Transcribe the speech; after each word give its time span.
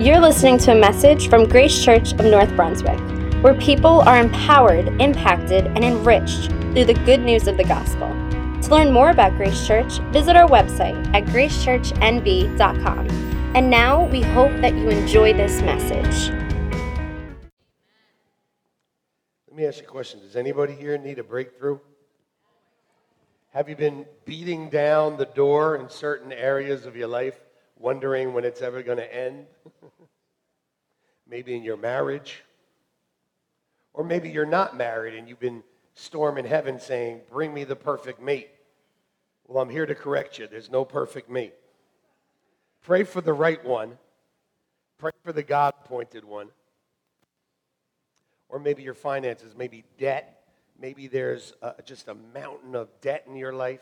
You're 0.00 0.18
listening 0.18 0.58
to 0.58 0.72
a 0.72 0.74
message 0.74 1.28
from 1.30 1.48
Grace 1.48 1.84
Church 1.84 2.14
of 2.14 2.24
North 2.24 2.54
Brunswick, 2.56 2.98
where 3.44 3.54
people 3.54 4.00
are 4.00 4.18
empowered, 4.18 4.88
impacted, 5.00 5.66
and 5.66 5.84
enriched 5.84 6.50
through 6.50 6.86
the 6.86 7.00
good 7.06 7.20
news 7.20 7.46
of 7.46 7.56
the 7.56 7.62
gospel. 7.62 8.08
To 8.62 8.70
learn 8.70 8.90
more 8.90 9.10
about 9.10 9.36
Grace 9.36 9.64
Church, 9.64 10.00
visit 10.10 10.34
our 10.34 10.48
website 10.48 10.96
at 11.14 11.26
gracechurchnb.com. 11.26 13.08
And 13.54 13.70
now 13.70 14.06
we 14.06 14.22
hope 14.22 14.50
that 14.62 14.74
you 14.74 14.88
enjoy 14.88 15.32
this 15.32 15.62
message. 15.62 16.34
Let 19.46 19.56
me 19.56 19.64
ask 19.64 19.78
you 19.78 19.86
a 19.86 19.90
question. 19.90 20.18
Does 20.18 20.34
anybody 20.34 20.72
here 20.72 20.98
need 20.98 21.20
a 21.20 21.24
breakthrough? 21.24 21.78
Have 23.52 23.68
you 23.68 23.76
been 23.76 24.06
beating 24.24 24.70
down 24.70 25.18
the 25.18 25.26
door 25.26 25.76
in 25.76 25.88
certain 25.88 26.32
areas 26.32 26.84
of 26.84 26.96
your 26.96 27.06
life, 27.06 27.38
wondering 27.84 28.32
when 28.32 28.44
it's 28.44 28.62
ever 28.62 28.82
going 28.82 28.98
to 28.98 29.14
end? 29.14 29.46
maybe 31.28 31.54
in 31.54 31.62
your 31.62 31.76
marriage. 31.76 32.42
Or 33.92 34.02
maybe 34.02 34.30
you're 34.30 34.46
not 34.46 34.76
married 34.76 35.14
and 35.14 35.28
you've 35.28 35.38
been 35.38 35.62
storming 35.94 36.46
heaven 36.46 36.80
saying, 36.80 37.20
Bring 37.30 37.54
me 37.54 37.64
the 37.64 37.76
perfect 37.76 38.20
mate. 38.20 38.48
Well, 39.46 39.62
I'm 39.62 39.68
here 39.68 39.86
to 39.86 39.94
correct 39.94 40.38
you. 40.38 40.48
There's 40.48 40.70
no 40.70 40.84
perfect 40.84 41.30
mate. 41.30 41.54
Pray 42.82 43.04
for 43.04 43.20
the 43.20 43.32
right 43.32 43.64
one, 43.64 43.98
pray 44.98 45.12
for 45.22 45.32
the 45.32 45.42
God 45.42 45.74
appointed 45.84 46.24
one. 46.24 46.48
Or 48.48 48.58
maybe 48.58 48.82
your 48.82 48.94
finances, 48.94 49.54
maybe 49.56 49.84
debt 49.98 50.44
Maybe 50.78 51.06
there's 51.06 51.52
a, 51.62 51.74
just 51.84 52.08
a 52.08 52.14
mountain 52.14 52.74
of 52.74 52.88
debt 53.00 53.24
in 53.28 53.36
your 53.36 53.52
life. 53.52 53.80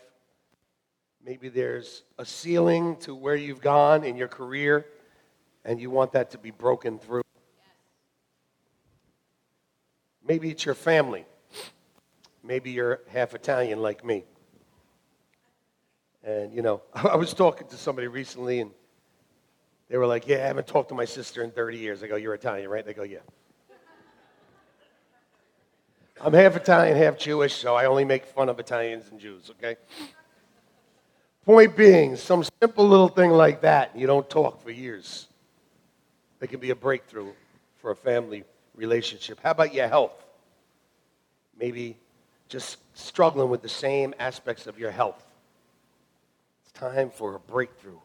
Maybe 1.25 1.47
there's 1.47 2.03
a 2.17 2.25
ceiling 2.25 2.97
to 2.97 3.15
where 3.15 3.35
you've 3.35 3.61
gone 3.61 4.03
in 4.03 4.17
your 4.17 4.27
career 4.27 4.85
and 5.63 5.79
you 5.79 5.89
want 5.89 6.11
that 6.11 6.31
to 6.31 6.37
be 6.37 6.51
broken 6.51 6.99
through. 6.99 7.21
Maybe 10.27 10.49
it's 10.49 10.65
your 10.65 10.75
family. 10.75 11.25
Maybe 12.43 12.71
you're 12.71 12.99
half 13.07 13.33
Italian 13.33 13.81
like 13.81 14.03
me. 14.03 14.25
And, 16.25 16.53
you 16.53 16.61
know, 16.61 16.81
I 16.93 17.15
was 17.15 17.33
talking 17.33 17.67
to 17.67 17.77
somebody 17.77 18.07
recently 18.07 18.59
and 18.59 18.71
they 19.89 19.97
were 19.97 20.07
like, 20.07 20.27
Yeah, 20.27 20.37
I 20.37 20.47
haven't 20.47 20.67
talked 20.67 20.89
to 20.89 20.95
my 20.95 21.05
sister 21.05 21.41
in 21.41 21.51
30 21.51 21.77
years. 21.77 22.03
I 22.03 22.07
go, 22.07 22.17
You're 22.17 22.33
Italian, 22.33 22.69
right? 22.69 22.85
They 22.85 22.93
go, 22.93 23.03
Yeah. 23.03 23.19
I'm 26.19 26.33
half 26.33 26.55
Italian, 26.57 26.97
half 26.97 27.17
Jewish, 27.17 27.53
so 27.55 27.75
I 27.75 27.85
only 27.85 28.05
make 28.05 28.25
fun 28.25 28.49
of 28.49 28.59
Italians 28.59 29.05
and 29.09 29.19
Jews, 29.19 29.49
okay? 29.51 29.77
Point 31.45 31.75
being, 31.75 32.15
some 32.15 32.45
simple 32.61 32.87
little 32.87 33.09
thing 33.09 33.31
like 33.31 33.61
that, 33.61 33.97
you 33.97 34.07
don't 34.07 34.29
talk 34.29 34.63
for 34.63 34.71
years. 34.71 35.27
It 36.39 36.47
can 36.47 36.59
be 36.59 36.69
a 36.69 36.75
breakthrough 36.75 37.31
for 37.79 37.91
a 37.91 37.95
family 37.95 38.45
relationship. 38.75 39.39
How 39.43 39.51
about 39.51 39.73
your 39.73 39.87
health? 39.87 40.13
Maybe 41.59 41.97
just 42.47 42.77
struggling 42.93 43.49
with 43.49 43.61
the 43.61 43.69
same 43.69 44.13
aspects 44.19 44.67
of 44.67 44.79
your 44.79 44.91
health. 44.91 45.21
It's 46.63 46.71
time 46.71 47.09
for 47.09 47.35
a 47.35 47.39
breakthrough. 47.39 47.99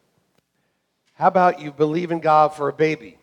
How 1.14 1.28
about 1.28 1.60
you 1.60 1.70
believe 1.70 2.10
in 2.10 2.20
God 2.20 2.54
for 2.54 2.68
a 2.68 2.72
baby? 2.72 3.18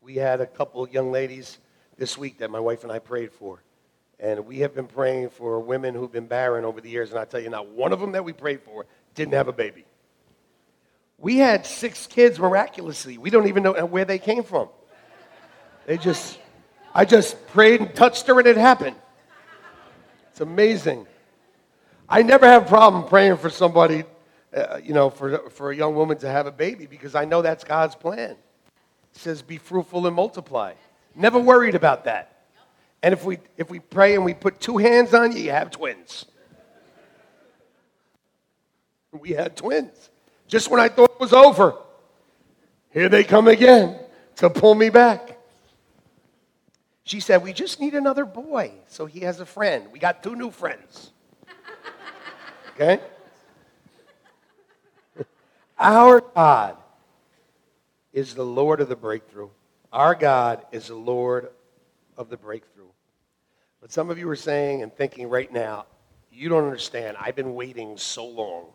We 0.00 0.16
had 0.16 0.40
a 0.40 0.46
couple 0.46 0.88
young 0.88 1.12
ladies 1.12 1.58
this 1.98 2.18
week 2.18 2.38
that 2.38 2.50
my 2.50 2.60
wife 2.60 2.82
and 2.82 2.90
I 2.90 2.98
prayed 2.98 3.32
for. 3.32 3.62
And 4.22 4.46
we 4.46 4.60
have 4.60 4.72
been 4.72 4.86
praying 4.86 5.30
for 5.30 5.58
women 5.58 5.96
who've 5.96 6.12
been 6.12 6.28
barren 6.28 6.64
over 6.64 6.80
the 6.80 6.88
years. 6.88 7.10
And 7.10 7.18
I 7.18 7.24
tell 7.24 7.40
you, 7.40 7.50
not 7.50 7.66
one 7.70 7.92
of 7.92 7.98
them 7.98 8.12
that 8.12 8.24
we 8.24 8.32
prayed 8.32 8.62
for 8.62 8.86
didn't 9.16 9.34
have 9.34 9.48
a 9.48 9.52
baby. 9.52 9.84
We 11.18 11.38
had 11.38 11.66
six 11.66 12.06
kids 12.06 12.38
miraculously. 12.38 13.18
We 13.18 13.30
don't 13.30 13.48
even 13.48 13.64
know 13.64 13.72
where 13.84 14.04
they 14.04 14.20
came 14.20 14.44
from. 14.44 14.68
They 15.86 15.98
just, 15.98 16.38
I 16.94 17.04
just 17.04 17.48
prayed 17.48 17.80
and 17.80 17.92
touched 17.94 18.28
her 18.28 18.38
and 18.38 18.46
it 18.46 18.56
happened. 18.56 18.94
It's 20.30 20.40
amazing. 20.40 21.08
I 22.08 22.22
never 22.22 22.46
have 22.46 22.66
a 22.66 22.68
problem 22.68 23.08
praying 23.08 23.38
for 23.38 23.50
somebody, 23.50 24.04
uh, 24.54 24.78
you 24.82 24.94
know, 24.94 25.10
for, 25.10 25.50
for 25.50 25.72
a 25.72 25.76
young 25.76 25.96
woman 25.96 26.16
to 26.18 26.28
have 26.28 26.46
a 26.46 26.52
baby 26.52 26.86
because 26.86 27.16
I 27.16 27.24
know 27.24 27.42
that's 27.42 27.64
God's 27.64 27.96
plan. 27.96 28.30
It 28.30 28.38
says, 29.14 29.42
be 29.42 29.58
fruitful 29.58 30.06
and 30.06 30.14
multiply. 30.14 30.74
Never 31.16 31.40
worried 31.40 31.74
about 31.74 32.04
that. 32.04 32.31
And 33.02 33.12
if 33.12 33.24
we, 33.24 33.38
if 33.56 33.68
we 33.68 33.80
pray 33.80 34.14
and 34.14 34.24
we 34.24 34.34
put 34.34 34.60
two 34.60 34.78
hands 34.78 35.12
on 35.12 35.32
you, 35.32 35.42
you 35.42 35.50
have 35.50 35.70
twins. 35.70 36.24
We 39.12 39.30
had 39.30 39.56
twins. 39.56 40.10
Just 40.46 40.70
when 40.70 40.80
I 40.80 40.88
thought 40.88 41.10
it 41.10 41.20
was 41.20 41.32
over, 41.32 41.74
here 42.90 43.08
they 43.08 43.24
come 43.24 43.48
again 43.48 43.98
to 44.36 44.50
pull 44.50 44.74
me 44.74 44.90
back. 44.90 45.38
She 47.04 47.20
said, 47.20 47.42
We 47.42 47.52
just 47.52 47.80
need 47.80 47.94
another 47.94 48.24
boy. 48.24 48.72
So 48.88 49.06
he 49.06 49.20
has 49.20 49.40
a 49.40 49.46
friend. 49.46 49.86
We 49.92 49.98
got 49.98 50.22
two 50.22 50.36
new 50.36 50.50
friends. 50.50 51.10
Okay? 52.74 53.00
Our 55.78 56.20
God 56.20 56.76
is 58.12 58.34
the 58.34 58.44
Lord 58.44 58.80
of 58.80 58.88
the 58.88 58.96
breakthrough. 58.96 59.48
Our 59.92 60.14
God 60.14 60.64
is 60.70 60.86
the 60.86 60.94
Lord 60.94 61.50
of 62.16 62.30
the 62.30 62.36
breakthrough. 62.36 62.91
But 63.82 63.90
some 63.90 64.10
of 64.10 64.18
you 64.18 64.28
are 64.30 64.36
saying 64.36 64.82
and 64.82 64.94
thinking 64.94 65.28
right 65.28 65.52
now, 65.52 65.86
you 66.32 66.48
don't 66.48 66.64
understand. 66.64 67.16
I've 67.20 67.34
been 67.34 67.52
waiting 67.52 67.98
so 67.98 68.24
long. 68.24 68.66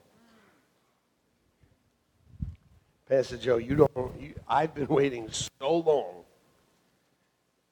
Pastor 3.08 3.38
Joe, 3.38 3.56
you 3.56 3.76
don't, 3.76 3.92
you, 4.20 4.34
I've 4.50 4.76
been 4.76 4.90
waiting 4.90 5.30
so 5.32 5.78
long 5.78 6.26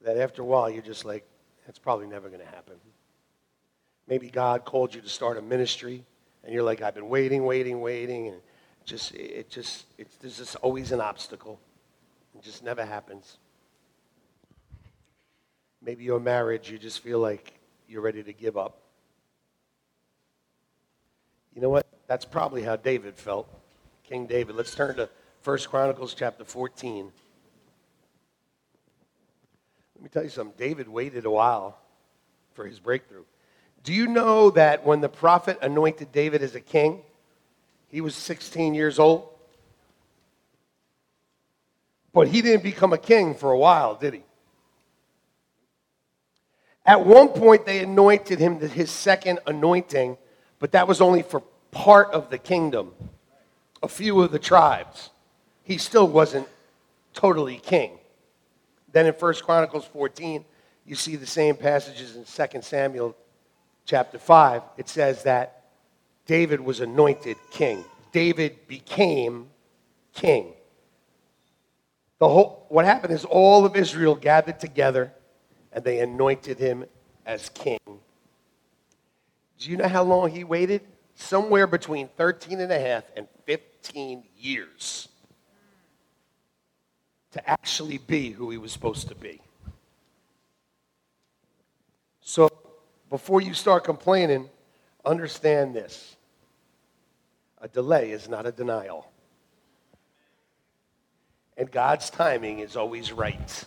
that 0.01 0.17
after 0.17 0.41
a 0.43 0.45
while 0.45 0.69
you're 0.69 0.81
just 0.81 1.03
like, 1.03 1.27
that's 1.65 1.77
probably 1.77 2.07
never 2.07 2.29
going 2.29 2.39
to 2.39 2.47
happen. 2.47 2.75
Maybe 4.07 4.29
God 4.29 4.63
called 4.63 4.95
you 4.95 5.01
to 5.01 5.09
start 5.09 5.37
a 5.37 5.41
ministry 5.41 6.05
and 6.45 6.53
you're 6.53 6.63
like, 6.63 6.81
I've 6.81 6.95
been 6.95 7.09
waiting, 7.09 7.43
waiting, 7.43 7.81
waiting, 7.81 8.29
and 8.29 8.37
just, 8.85 9.13
it 9.13 9.49
just, 9.49 9.87
it's, 9.97 10.15
there's 10.17 10.37
just 10.37 10.55
always 10.57 10.93
an 10.93 11.01
obstacle. 11.01 11.59
It 12.33 12.43
just 12.43 12.63
never 12.63 12.85
happens. 12.85 13.37
Maybe 15.85 16.03
your 16.03 16.19
marriage, 16.19 16.71
you 16.71 16.79
just 16.79 17.01
feel 17.01 17.19
like 17.19 17.53
you're 17.87 18.01
ready 18.01 18.23
to 18.23 18.33
give 18.33 18.57
up. 18.57 18.79
You 21.53 21.61
know 21.61 21.69
what? 21.69 21.85
That's 22.07 22.25
probably 22.25 22.63
how 22.63 22.75
David 22.75 23.15
felt. 23.15 23.47
King 24.03 24.25
David. 24.25 24.55
Let's 24.55 24.73
turn 24.73 24.95
to 24.95 25.09
1 25.43 25.57
Chronicles 25.69 26.15
chapter 26.15 26.43
14. 26.43 27.11
Let 29.95 30.03
me 30.03 30.09
tell 30.09 30.23
you 30.23 30.29
something. 30.29 30.55
David 30.57 30.89
waited 30.89 31.25
a 31.25 31.29
while 31.29 31.77
for 32.53 32.65
his 32.65 32.79
breakthrough. 32.79 33.23
Do 33.83 33.93
you 33.93 34.07
know 34.07 34.49
that 34.51 34.85
when 34.85 35.01
the 35.01 35.09
prophet 35.09 35.59
anointed 35.61 36.11
David 36.11 36.41
as 36.41 36.55
a 36.55 36.61
king, 36.61 37.03
he 37.89 38.01
was 38.01 38.15
16 38.15 38.73
years 38.73 38.97
old? 38.97 39.29
But 42.11 42.27
he 42.27 42.41
didn't 42.41 42.63
become 42.63 42.91
a 42.91 42.97
king 42.97 43.35
for 43.35 43.51
a 43.51 43.57
while, 43.57 43.93
did 43.93 44.15
he? 44.15 44.23
At 46.85 47.05
one 47.05 47.29
point, 47.29 47.65
they 47.65 47.79
anointed 47.79 48.39
him 48.39 48.59
his 48.59 48.91
second 48.91 49.39
anointing, 49.47 50.17
but 50.59 50.71
that 50.73 50.87
was 50.87 51.01
only 51.01 51.23
for 51.23 51.41
part 51.71 52.11
of 52.11 52.29
the 52.29 52.37
kingdom, 52.37 52.93
a 53.81 53.87
few 53.87 54.21
of 54.21 54.31
the 54.31 54.39
tribes. 54.39 55.09
He 55.63 55.77
still 55.77 56.07
wasn't 56.07 56.47
totally 57.13 57.57
king. 57.57 57.97
Then 58.91 59.07
in 59.07 59.13
1 59.13 59.33
Chronicles 59.43 59.85
14, 59.85 60.45
you 60.85 60.95
see 60.95 61.15
the 61.15 61.25
same 61.25 61.55
passages 61.55 62.15
in 62.15 62.23
2 62.23 62.61
Samuel 62.61 63.15
chapter 63.85 64.19
5. 64.19 64.61
It 64.77 64.87
says 64.87 65.23
that 65.23 65.63
David 66.27 66.61
was 66.61 66.79
anointed 66.79 67.37
king. 67.51 67.83
David 68.11 68.67
became 68.67 69.47
king. 70.13 70.53
The 72.19 72.29
whole, 72.29 72.65
what 72.69 72.85
happened 72.85 73.13
is 73.13 73.25
all 73.25 73.65
of 73.65 73.75
Israel 73.75 74.15
gathered 74.15 74.59
together 74.59 75.11
and 75.75 75.83
they 75.83 75.99
anointed 75.99 76.57
him 76.57 76.85
as 77.27 77.49
king. 77.49 77.79
Do 77.85 79.69
you 79.69 79.77
know 79.77 79.87
how 79.87 80.03
long 80.03 80.31
he 80.31 80.43
waited? 80.43 80.81
Somewhere 81.13 81.67
between 81.67 82.07
13 82.17 82.59
and 82.59 82.71
a 82.71 82.79
half 82.79 83.03
and 83.15 83.27
15 83.45 84.23
years 84.39 85.07
to 87.31 87.49
actually 87.49 87.99
be 87.99 88.31
who 88.31 88.49
he 88.49 88.57
was 88.57 88.71
supposed 88.71 89.09
to 89.09 89.15
be. 89.15 89.41
So 92.21 92.49
before 93.09 93.41
you 93.41 93.53
start 93.53 93.83
complaining, 93.83 94.49
understand 95.05 95.75
this 95.75 96.15
a 97.61 97.67
delay 97.67 98.11
is 98.11 98.27
not 98.27 98.47
a 98.47 98.51
denial 98.51 99.11
and 101.57 101.71
God's 101.71 102.09
timing 102.09 102.59
is 102.59 102.75
always 102.75 103.11
right. 103.11 103.65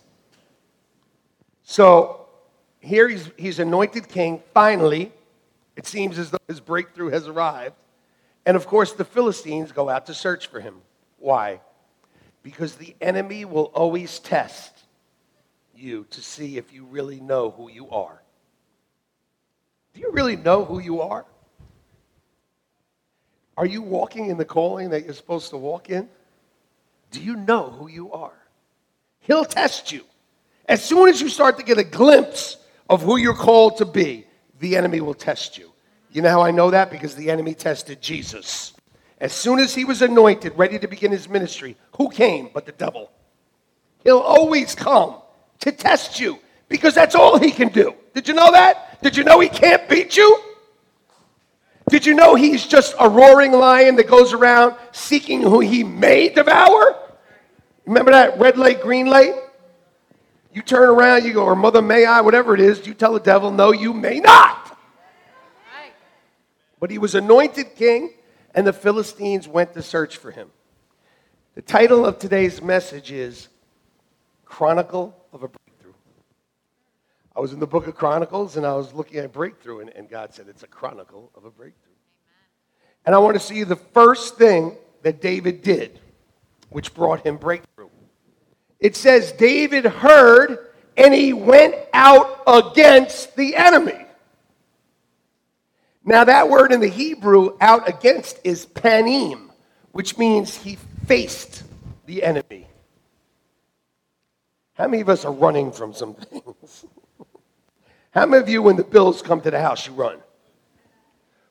So 1.68 2.26
here 2.80 3.08
he's, 3.08 3.30
he's 3.36 3.58
anointed 3.58 4.08
king. 4.08 4.42
Finally, 4.54 5.12
it 5.76 5.86
seems 5.86 6.18
as 6.18 6.30
though 6.30 6.38
his 6.48 6.60
breakthrough 6.60 7.10
has 7.10 7.28
arrived. 7.28 7.76
And 8.46 8.56
of 8.56 8.66
course, 8.66 8.92
the 8.92 9.04
Philistines 9.04 9.72
go 9.72 9.90
out 9.90 10.06
to 10.06 10.14
search 10.14 10.46
for 10.46 10.60
him. 10.60 10.76
Why? 11.18 11.60
because 12.42 12.76
the 12.76 12.94
enemy 13.00 13.44
will 13.44 13.66
always 13.74 14.18
test 14.20 14.72
you 15.76 16.06
to 16.10 16.22
see 16.22 16.56
if 16.56 16.72
you 16.72 16.84
really 16.86 17.20
know 17.20 17.50
who 17.50 17.70
you 17.70 17.90
are. 17.90 18.22
Do 19.92 20.00
you 20.00 20.10
really 20.12 20.36
know 20.36 20.64
who 20.64 20.78
you 20.78 21.02
are? 21.02 21.26
Are 23.56 23.66
you 23.66 23.82
walking 23.82 24.30
in 24.30 24.38
the 24.38 24.46
calling 24.46 24.90
that 24.90 25.04
you're 25.04 25.12
supposed 25.12 25.50
to 25.50 25.58
walk 25.58 25.90
in? 25.90 26.08
Do 27.10 27.20
you 27.20 27.36
know 27.36 27.68
who 27.68 27.88
you 27.88 28.12
are? 28.12 28.38
He'll 29.20 29.44
test 29.44 29.92
you. 29.92 30.04
As 30.68 30.84
soon 30.84 31.08
as 31.08 31.20
you 31.20 31.30
start 31.30 31.56
to 31.56 31.64
get 31.64 31.78
a 31.78 31.84
glimpse 31.84 32.58
of 32.90 33.02
who 33.02 33.16
you're 33.16 33.34
called 33.34 33.78
to 33.78 33.86
be, 33.86 34.26
the 34.60 34.76
enemy 34.76 35.00
will 35.00 35.14
test 35.14 35.56
you. 35.56 35.72
You 36.12 36.22
know 36.22 36.30
how 36.30 36.42
I 36.42 36.50
know 36.50 36.70
that? 36.70 36.90
Because 36.90 37.14
the 37.14 37.30
enemy 37.30 37.54
tested 37.54 38.02
Jesus. 38.02 38.74
As 39.18 39.32
soon 39.32 39.58
as 39.58 39.74
he 39.74 39.84
was 39.84 40.02
anointed, 40.02 40.52
ready 40.56 40.78
to 40.78 40.86
begin 40.86 41.10
his 41.10 41.28
ministry, 41.28 41.76
who 41.96 42.10
came 42.10 42.50
but 42.52 42.66
the 42.66 42.72
devil? 42.72 43.10
He'll 44.04 44.18
always 44.18 44.74
come 44.74 45.16
to 45.60 45.72
test 45.72 46.20
you 46.20 46.38
because 46.68 46.94
that's 46.94 47.14
all 47.14 47.38
he 47.38 47.50
can 47.50 47.68
do. 47.68 47.94
Did 48.14 48.28
you 48.28 48.34
know 48.34 48.52
that? 48.52 49.02
Did 49.02 49.16
you 49.16 49.24
know 49.24 49.40
he 49.40 49.48
can't 49.48 49.88
beat 49.88 50.16
you? 50.16 50.38
Did 51.88 52.04
you 52.04 52.14
know 52.14 52.34
he's 52.34 52.66
just 52.66 52.94
a 53.00 53.08
roaring 53.08 53.52
lion 53.52 53.96
that 53.96 54.06
goes 54.06 54.34
around 54.34 54.76
seeking 54.92 55.40
who 55.40 55.60
he 55.60 55.82
may 55.82 56.28
devour? 56.28 56.96
Remember 57.86 58.10
that 58.10 58.38
red 58.38 58.58
light, 58.58 58.82
green 58.82 59.06
light? 59.06 59.34
You 60.52 60.62
turn 60.62 60.88
around, 60.88 61.24
you 61.24 61.34
go, 61.34 61.44
or 61.44 61.54
mother 61.54 61.82
may 61.82 62.06
I, 62.06 62.20
whatever 62.20 62.54
it 62.54 62.60
is, 62.60 62.86
you 62.86 62.94
tell 62.94 63.12
the 63.12 63.20
devil, 63.20 63.50
no, 63.50 63.72
you 63.72 63.92
may 63.92 64.20
not. 64.20 64.78
But 66.80 66.90
he 66.90 66.98
was 66.98 67.14
anointed 67.14 67.74
king, 67.74 68.14
and 68.54 68.66
the 68.66 68.72
Philistines 68.72 69.46
went 69.46 69.74
to 69.74 69.82
search 69.82 70.16
for 70.16 70.30
him. 70.30 70.50
The 71.54 71.62
title 71.62 72.06
of 72.06 72.18
today's 72.18 72.62
message 72.62 73.10
is 73.10 73.48
Chronicle 74.44 75.14
of 75.32 75.42
a 75.42 75.48
Breakthrough. 75.48 75.92
I 77.34 77.40
was 77.40 77.52
in 77.52 77.60
the 77.60 77.66
book 77.66 77.86
of 77.86 77.94
Chronicles 77.94 78.56
and 78.56 78.66
I 78.66 78.74
was 78.74 78.92
looking 78.94 79.18
at 79.18 79.32
breakthrough, 79.32 79.80
and, 79.80 79.90
and 79.90 80.08
God 80.08 80.34
said 80.34 80.46
it's 80.48 80.62
a 80.62 80.66
chronicle 80.66 81.30
of 81.36 81.44
a 81.44 81.50
breakthrough. 81.50 81.92
And 83.06 83.14
I 83.14 83.18
want 83.18 83.34
to 83.34 83.40
see 83.40 83.64
the 83.64 83.76
first 83.76 84.36
thing 84.36 84.76
that 85.02 85.20
David 85.20 85.62
did, 85.62 86.00
which 86.70 86.94
brought 86.94 87.24
him 87.24 87.36
breakthrough. 87.36 87.67
It 88.80 88.96
says, 88.96 89.32
David 89.32 89.84
heard 89.84 90.58
and 90.96 91.14
he 91.14 91.32
went 91.32 91.74
out 91.92 92.42
against 92.46 93.36
the 93.36 93.56
enemy. 93.56 94.04
Now, 96.04 96.24
that 96.24 96.48
word 96.48 96.72
in 96.72 96.80
the 96.80 96.88
Hebrew, 96.88 97.56
out 97.60 97.88
against, 97.88 98.40
is 98.42 98.66
panim, 98.66 99.50
which 99.92 100.16
means 100.16 100.56
he 100.56 100.76
faced 101.06 101.64
the 102.06 102.22
enemy. 102.22 102.66
How 104.74 104.88
many 104.88 105.02
of 105.02 105.08
us 105.08 105.24
are 105.24 105.32
running 105.32 105.70
from 105.70 105.92
some 105.92 106.14
things? 106.14 106.86
how 108.12 108.26
many 108.26 108.42
of 108.42 108.48
you, 108.48 108.62
when 108.62 108.76
the 108.76 108.84
bills 108.84 109.22
come 109.22 109.40
to 109.42 109.50
the 109.50 109.60
house, 109.60 109.86
you 109.86 109.92
run? 109.92 110.18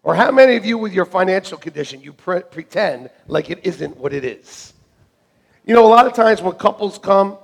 Or 0.02 0.16
how 0.16 0.32
many 0.32 0.56
of 0.56 0.66
you, 0.66 0.78
with 0.78 0.94
your 0.94 1.06
financial 1.06 1.58
condition, 1.58 2.02
you 2.02 2.14
pre- 2.14 2.42
pretend 2.42 3.10
like 3.28 3.50
it 3.50 3.60
isn't 3.64 3.96
what 3.98 4.14
it 4.14 4.24
is? 4.24 4.74
You 5.68 5.74
know, 5.74 5.86
a 5.86 5.90
lot 5.90 6.08
of 6.08 6.14
times 6.14 6.42
when 6.42 6.54
couples 6.54 6.98
come, 6.98 7.38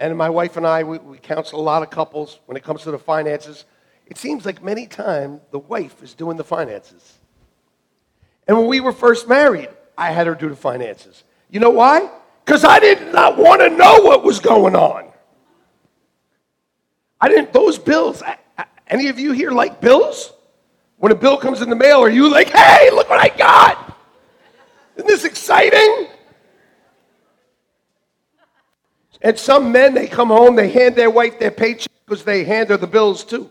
and 0.00 0.16
my 0.16 0.30
wife 0.30 0.56
and 0.56 0.66
I, 0.66 0.84
we, 0.84 0.96
we 0.96 1.18
counsel 1.18 1.60
a 1.60 1.62
lot 1.62 1.82
of 1.82 1.90
couples 1.90 2.40
when 2.46 2.56
it 2.56 2.64
comes 2.64 2.80
to 2.84 2.90
the 2.90 2.98
finances, 2.98 3.66
it 4.06 4.16
seems 4.16 4.46
like 4.46 4.64
many 4.64 4.86
times 4.86 5.42
the 5.50 5.58
wife 5.58 6.02
is 6.02 6.14
doing 6.14 6.38
the 6.38 6.44
finances. 6.44 7.18
And 8.48 8.56
when 8.56 8.68
we 8.68 8.80
were 8.80 8.90
first 8.90 9.28
married, 9.28 9.68
I 9.98 10.12
had 10.12 10.26
her 10.26 10.34
do 10.34 10.48
the 10.48 10.56
finances. 10.56 11.24
You 11.50 11.60
know 11.60 11.68
why? 11.68 12.08
Because 12.42 12.64
I 12.64 12.80
did 12.80 13.12
not 13.12 13.36
want 13.36 13.60
to 13.60 13.68
know 13.68 14.00
what 14.00 14.24
was 14.24 14.40
going 14.40 14.74
on. 14.74 15.12
I 17.20 17.28
didn't, 17.28 17.52
those 17.52 17.78
bills, 17.78 18.22
I, 18.22 18.38
I, 18.56 18.64
any 18.88 19.08
of 19.08 19.18
you 19.18 19.32
here 19.32 19.50
like 19.50 19.78
bills? 19.78 20.32
When 20.96 21.12
a 21.12 21.14
bill 21.14 21.36
comes 21.36 21.60
in 21.60 21.68
the 21.68 21.76
mail, 21.76 22.00
are 22.00 22.08
you 22.08 22.30
like, 22.30 22.48
hey, 22.48 22.90
look 22.92 23.10
what 23.10 23.20
I 23.20 23.36
got? 23.36 23.98
Isn't 24.96 25.06
this 25.06 25.26
exciting? 25.26 26.08
And 29.22 29.38
some 29.38 29.70
men, 29.70 29.94
they 29.94 30.08
come 30.08 30.28
home, 30.28 30.56
they 30.56 30.68
hand 30.68 30.96
their 30.96 31.10
wife 31.10 31.38
their 31.38 31.52
paycheck 31.52 31.92
because 32.04 32.24
they 32.24 32.44
hand 32.44 32.70
her 32.70 32.76
the 32.76 32.88
bills 32.88 33.24
too. 33.24 33.48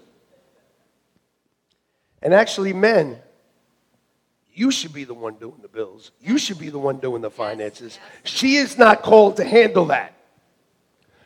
And 2.22 2.34
actually, 2.34 2.74
men, 2.74 3.18
you 4.54 4.70
should 4.70 4.94
be 4.94 5.06
the 5.06 5.14
one 5.14 5.36
doing 5.36 5.60
the 5.62 5.70
bills. 5.70 6.12
You 6.22 6.38
should 6.38 6.60
be 6.60 6.70
the 6.70 6.78
one 6.78 6.98
doing 6.98 7.22
the 7.22 7.32
finances. 7.32 7.98
She 8.26 8.58
is 8.58 8.78
not 8.78 9.02
called 9.02 9.38
to 9.38 9.46
handle 9.46 9.86
that. 9.86 10.14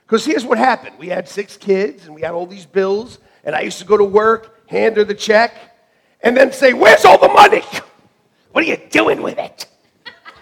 Because 0.05 0.23
here's 0.23 0.45
what 0.45 0.59
happened 0.59 0.97
we 0.99 1.09
had 1.09 1.27
six 1.27 1.57
kids 1.57 2.05
and 2.05 2.13
we 2.13 2.21
had 2.21 2.31
all 2.31 2.45
these 2.45 2.67
bills, 2.67 3.17
and 3.43 3.55
I 3.55 3.61
used 3.61 3.79
to 3.79 3.85
go 3.85 3.97
to 3.97 4.03
work, 4.03 4.69
hand 4.69 4.97
her 4.97 5.03
the 5.03 5.15
check, 5.15 5.55
and 6.21 6.37
then 6.37 6.51
say, 6.51 6.73
Where's 6.73 7.03
all 7.03 7.17
the 7.17 7.33
money? 7.33 7.63
What 8.51 8.63
are 8.63 8.67
you 8.67 8.77
doing 8.89 9.21
with 9.21 9.37
it? 9.37 9.65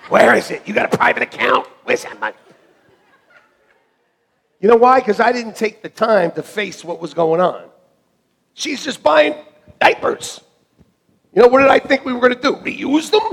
Where 0.10 0.36
is 0.36 0.52
it? 0.52 0.68
You 0.68 0.76
got 0.76 0.94
a 0.94 0.96
private 0.96 1.24
account? 1.24 1.66
Where's 1.84 2.04
that 2.04 2.20
money? 2.20 2.36
You 4.64 4.70
know 4.70 4.78
why? 4.78 5.02
Because 5.02 5.20
I 5.20 5.34
didn't 5.34 5.58
take 5.58 5.82
the 5.82 5.90
time 5.90 6.32
to 6.32 6.42
face 6.42 6.86
what 6.86 7.02
was 7.02 7.14
going 7.14 7.42
on. 7.42 7.66
She's 8.54 8.82
just 8.82 9.04
buying 9.04 9.36
diapers. 9.82 10.40
You 11.34 11.42
know, 11.42 11.50
what 11.50 11.60
did 11.60 11.68
I 11.68 11.80
think 11.80 12.06
we 12.06 12.14
were 12.14 12.22
going 12.22 12.34
to 12.34 12.42
do? 12.42 12.56
Reuse 12.56 13.12
them? 13.12 13.24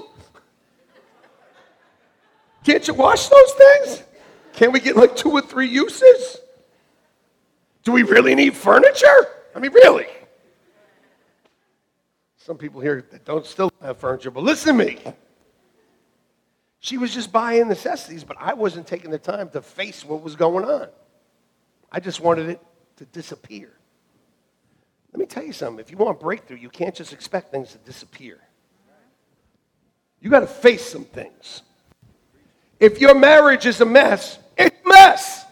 Can't 2.64 2.86
you 2.88 2.94
wash 2.94 3.28
those 3.28 3.52
things? 3.52 4.02
Can't 4.54 4.72
we 4.72 4.80
get 4.80 4.96
like 4.96 5.14
two 5.14 5.30
or 5.30 5.40
three 5.40 5.68
uses? 5.68 6.38
Do 7.84 7.92
we 7.92 8.02
really 8.02 8.34
need 8.34 8.56
furniture? 8.56 9.28
I 9.54 9.60
mean, 9.60 9.72
really? 9.72 10.08
Some 12.38 12.58
people 12.58 12.80
here 12.80 13.06
that 13.12 13.24
don't 13.24 13.46
still 13.46 13.70
have 13.80 13.98
furniture, 13.98 14.32
but 14.32 14.42
listen 14.42 14.76
to 14.76 14.84
me. 14.84 14.98
She 16.80 16.98
was 16.98 17.14
just 17.14 17.30
buying 17.30 17.68
necessities, 17.68 18.24
but 18.24 18.36
I 18.40 18.54
wasn't 18.54 18.88
taking 18.88 19.12
the 19.12 19.18
time 19.18 19.48
to 19.50 19.62
face 19.62 20.04
what 20.04 20.22
was 20.22 20.34
going 20.34 20.64
on. 20.64 20.88
I 21.92 22.00
just 22.00 22.20
wanted 22.20 22.48
it 22.48 22.60
to 22.96 23.04
disappear. 23.06 23.72
Let 25.12 25.18
me 25.18 25.26
tell 25.26 25.42
you 25.42 25.52
something. 25.52 25.80
If 25.80 25.90
you 25.90 25.96
want 25.96 26.20
breakthrough, 26.20 26.58
you 26.58 26.68
can't 26.68 26.94
just 26.94 27.12
expect 27.12 27.50
things 27.50 27.72
to 27.72 27.78
disappear. 27.78 28.38
You 30.20 30.30
got 30.30 30.40
to 30.40 30.46
face 30.46 30.84
some 30.84 31.04
things. 31.04 31.62
If 32.78 33.00
your 33.00 33.14
marriage 33.14 33.66
is 33.66 33.80
a 33.80 33.86
mess, 33.86 34.38
it's 34.56 34.76
a 34.84 34.88
mess. 34.88 35.44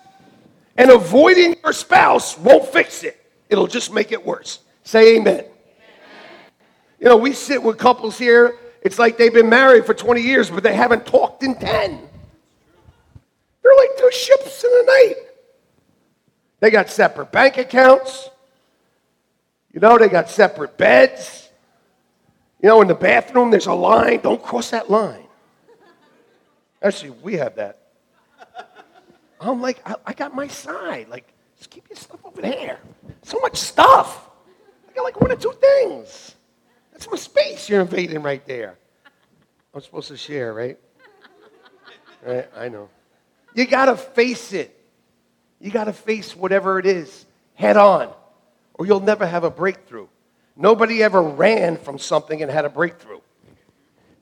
And 0.77 0.91
avoiding 0.91 1.57
your 1.65 1.73
spouse 1.73 2.39
won't 2.39 2.67
fix 2.67 3.03
it, 3.03 3.21
it'll 3.49 3.67
just 3.67 3.93
make 3.93 4.13
it 4.13 4.25
worse. 4.25 4.61
Say 4.85 5.17
amen. 5.17 5.35
amen. 5.35 5.47
You 7.01 7.07
know, 7.07 7.17
we 7.17 7.33
sit 7.33 7.63
with 7.63 7.79
couples 7.79 8.17
here, 8.17 8.55
it's 8.83 8.99
like 8.99 9.19
they've 9.19 9.35
been 9.35 9.49
married 9.49 9.87
for 9.87 9.95
20 9.95 10.21
years, 10.21 10.51
but 10.51 10.63
they 10.63 10.75
haven't 10.75 11.05
talked 11.05 11.43
in 11.43 11.55
10. 11.55 12.09
They're 13.63 13.77
like 13.77 13.91
two 13.99 14.11
ships 14.13 14.63
in 14.63 14.71
the 14.71 14.85
night. 14.87 15.28
They 16.61 16.71
got 16.71 16.91
separate 16.91 17.31
bank 17.31 17.57
accounts. 17.57 18.31
You 19.73 19.81
know, 19.81 19.99
they 19.99 20.09
got 20.09 20.29
separate 20.29 20.77
beds. 20.77 21.49
You 22.61 22.69
know, 22.69 22.83
in 22.83 22.89
the 22.89 22.95
bathroom, 22.95 23.51
there's 23.51 23.67
a 23.67 23.73
line. 23.73 24.21
Don't 24.21 24.43
cross 24.43 24.71
that 24.71 24.91
line. 24.91 25.27
Actually, 26.83 27.11
we 27.11 27.35
have 27.35 27.55
that. 27.57 27.79
I'm 29.41 29.61
like, 29.61 29.81
I, 29.87 29.95
I 30.07 30.13
got 30.13 30.35
my 30.35 30.49
side. 30.49 31.09
Like, 31.09 31.33
just 31.57 31.71
keep 31.71 31.89
your 31.89 31.97
stuff 31.97 32.21
over 32.25 32.43
there. 32.43 32.81
So 33.23 33.39
much 33.41 33.57
stuff. 33.57 34.29
I 34.89 34.93
got 34.95 35.03
like 35.05 35.21
one 35.21 35.31
or 35.31 35.37
two 35.37 35.55
things. 35.61 36.35
That's 36.93 37.09
my 37.09 37.17
space 37.17 37.69
you're 37.69 37.81
invading 37.81 38.23
right 38.23 38.45
there. 38.47 38.77
I'm 39.73 39.81
supposed 39.81 40.09
to 40.09 40.17
share, 40.17 40.53
right? 40.53 40.79
Right? 42.25 42.49
I 42.57 42.69
know. 42.69 42.89
You 43.55 43.67
got 43.67 43.87
to 43.87 43.97
face 43.97 44.53
it. 44.53 44.78
You 45.61 45.71
got 45.71 45.85
to 45.85 45.93
face 45.93 46.37
whatever 46.37 46.79
it 46.79 46.87
is 46.87 47.27
head 47.55 47.77
on 47.77 48.13
or 48.75 48.87
you'll 48.87 49.01
never 49.01 49.27
have 49.27 49.45
a 49.45 49.51
breakthrough. 49.51 50.07
Nobody 50.57 51.03
ever 51.03 51.21
ran 51.21 51.77
from 51.77 51.99
something 51.99 52.43
and 52.43 52.51
had 52.51 52.65
a 52.65 52.69
breakthrough. 52.69 53.21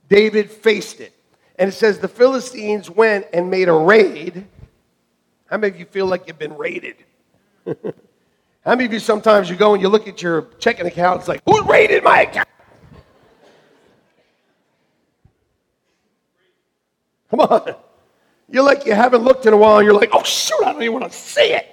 David 0.08 0.50
faced 0.50 1.00
it. 1.00 1.12
And 1.58 1.68
it 1.68 1.72
says 1.72 1.98
the 1.98 2.08
Philistines 2.08 2.90
went 2.90 3.26
and 3.32 3.50
made 3.50 3.68
a 3.68 3.72
raid. 3.72 4.46
How 5.46 5.58
many 5.58 5.72
of 5.72 5.78
you 5.78 5.86
feel 5.86 6.06
like 6.06 6.26
you've 6.26 6.38
been 6.38 6.56
raided? 6.56 6.96
How 8.64 8.74
many 8.74 8.86
of 8.86 8.92
you 8.92 8.98
sometimes 8.98 9.48
you 9.48 9.56
go 9.56 9.74
and 9.74 9.82
you 9.82 9.88
look 9.88 10.08
at 10.08 10.20
your 10.20 10.48
checking 10.58 10.86
account, 10.86 11.20
it's 11.20 11.28
like, 11.28 11.40
who 11.46 11.62
raided 11.64 12.02
my 12.02 12.22
account? 12.22 12.48
Come 17.30 17.40
on. 17.40 17.74
You're 18.48 18.64
like 18.64 18.86
you 18.86 18.94
haven't 18.94 19.22
looked 19.22 19.46
in 19.46 19.52
a 19.52 19.56
while 19.56 19.78
and 19.78 19.84
you're 19.84 19.94
like, 19.94 20.10
oh 20.12 20.22
shoot, 20.22 20.60
I 20.64 20.72
don't 20.72 20.82
even 20.82 21.00
want 21.00 21.12
to 21.12 21.18
see 21.18 21.52
it. 21.52 21.66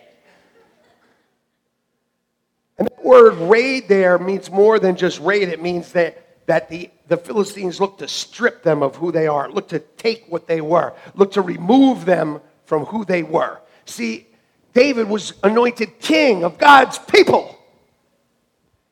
And 2.78 2.88
that 2.88 3.04
word 3.06 3.36
raid 3.36 3.88
there 3.88 4.18
means 4.18 4.50
more 4.50 4.80
than 4.80 4.96
just 4.96 5.20
raid. 5.20 5.50
It 5.50 5.62
means 5.62 5.92
that, 5.92 6.48
that 6.48 6.70
the, 6.70 6.90
the 7.08 7.18
Philistines 7.18 7.80
look 7.80 8.00
to 8.00 8.08
strip 8.08 8.64
them 8.64 8.82
of 8.82 8.96
who 8.96 9.12
they 9.12 9.28
are, 9.28 9.50
look 9.50 9.70
to 9.70 9.80
take 9.80 10.26
what 10.28 10.48
they 10.48 10.60
were, 10.60 10.94
look 11.14 11.34
to 11.34 11.42
remove 11.42 12.06
them 12.06 12.34
from 12.34 12.42
from 12.66 12.86
who 12.86 13.06
they 13.06 13.22
were. 13.24 13.60
See, 13.86 14.28
David 14.74 15.08
was 15.08 15.34
anointed 15.44 16.00
king 16.00 16.44
of 16.44 16.58
God's 16.58 16.98
people. 16.98 17.56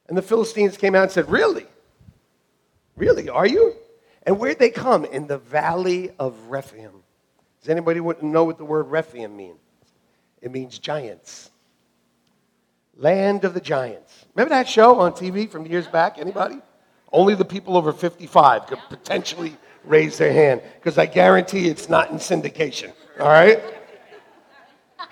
And 0.08 0.16
the 0.16 0.22
Philistines 0.22 0.78
came 0.78 0.94
out 0.94 1.04
and 1.04 1.12
said, 1.12 1.30
Really? 1.32 1.66
Really? 2.96 3.30
Are 3.30 3.48
you? 3.48 3.76
And 4.24 4.38
where'd 4.38 4.60
they 4.60 4.70
come? 4.70 5.06
In 5.06 5.26
the 5.26 5.40
valley 5.40 6.12
of 6.20 6.38
Rephaim. 6.48 6.92
Does 7.62 7.70
anybody 7.70 8.00
know 8.22 8.44
what 8.44 8.58
the 8.58 8.66
word 8.66 8.88
Rephaim 8.90 9.36
means? 9.36 9.60
It 10.42 10.52
means 10.52 10.80
giants. 10.80 11.52
Land 12.98 13.46
of 13.46 13.54
the 13.54 13.62
giants. 13.62 14.26
Remember 14.36 14.56
that 14.56 14.68
show 14.68 15.00
on 15.00 15.14
TV 15.14 15.50
from 15.50 15.66
years 15.68 15.88
back? 15.88 16.18
Anybody? 16.18 16.60
Only 17.12 17.36
the 17.36 17.46
people 17.46 17.78
over 17.78 17.94
55 17.94 18.68
could 18.68 18.80
potentially 18.90 19.56
raise 19.84 20.18
their 20.18 20.34
hand 20.34 20.62
because 20.76 20.98
I 20.98 21.06
guarantee 21.06 21.68
it's 21.68 21.90
not 21.90 22.10
in 22.10 22.18
syndication. 22.18 22.94
All 23.20 23.28
right? 23.28 23.62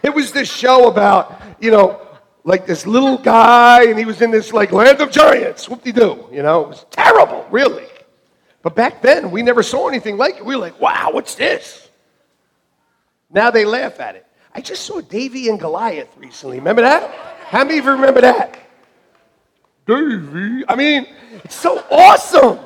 It 0.01 0.13
was 0.13 0.31
this 0.31 0.49
show 0.49 0.87
about, 0.87 1.41
you 1.59 1.71
know, 1.71 2.01
like 2.43 2.65
this 2.65 2.87
little 2.87 3.17
guy 3.17 3.85
and 3.85 3.99
he 3.99 4.05
was 4.05 4.21
in 4.21 4.31
this 4.31 4.53
like 4.53 4.71
land 4.71 5.01
of 5.01 5.11
giants. 5.11 5.69
Whoop 5.69 5.83
de 5.83 5.91
doo. 5.91 6.27
You 6.31 6.41
know, 6.41 6.63
it 6.63 6.67
was 6.69 6.85
terrible, 6.89 7.45
really. 7.51 7.85
But 8.61 8.75
back 8.75 9.01
then, 9.01 9.29
we 9.29 9.43
never 9.43 9.61
saw 9.61 9.87
anything 9.87 10.17
like 10.17 10.37
it. 10.37 10.45
We 10.45 10.55
were 10.55 10.61
like, 10.61 10.79
wow, 10.79 11.09
what's 11.11 11.35
this? 11.35 11.88
Now 13.29 13.51
they 13.51 13.65
laugh 13.65 13.99
at 13.99 14.15
it. 14.15 14.25
I 14.53 14.61
just 14.61 14.83
saw 14.85 15.01
Davey 15.01 15.49
and 15.49 15.59
Goliath 15.59 16.15
recently. 16.17 16.57
Remember 16.57 16.81
that? 16.81 17.09
How 17.45 17.63
many 17.63 17.77
of 17.79 17.85
you 17.85 17.91
remember 17.91 18.21
that? 18.21 18.57
Davey. 19.85 20.63
I 20.67 20.75
mean, 20.75 21.07
it's 21.43 21.55
so 21.55 21.83
awesome. 21.89 22.59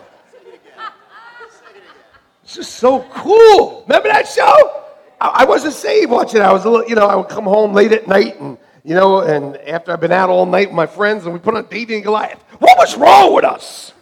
It's 2.44 2.56
just 2.56 2.76
so 2.76 3.02
cool. 3.12 3.84
Remember 3.88 4.10
that 4.10 4.28
show? 4.28 4.84
I, 5.20 5.46
wasn't 5.46 5.74
saved 5.74 6.12
watching. 6.12 6.42
I 6.42 6.52
was 6.52 6.66
a 6.66 6.70
little, 6.70 6.88
you 6.88 6.96
know, 6.96 7.08
I 7.08 7.16
would 7.16 7.30
come 7.30 7.46
home 7.46 7.74
late 7.74 7.94
at 7.94 8.08
night 8.08 8.40
and, 8.42 8.58
you 8.84 8.94
know, 8.94 9.22
and 9.22 9.56
after 9.58 9.94
I've 9.94 10.02
been 10.02 10.12
out 10.12 10.30
all 10.30 10.46
night 10.46 10.68
with 10.68 10.76
my 10.76 10.86
friends 10.86 11.24
and 11.24 11.34
we 11.34 11.40
put 11.40 11.56
on 11.56 11.66
Davey 11.68 11.96
and 11.96 12.04
Goliath. 12.04 12.44
What 12.60 12.78
was 12.78 12.98
wrong 12.98 13.34
with 13.34 13.46
us? 13.46 13.94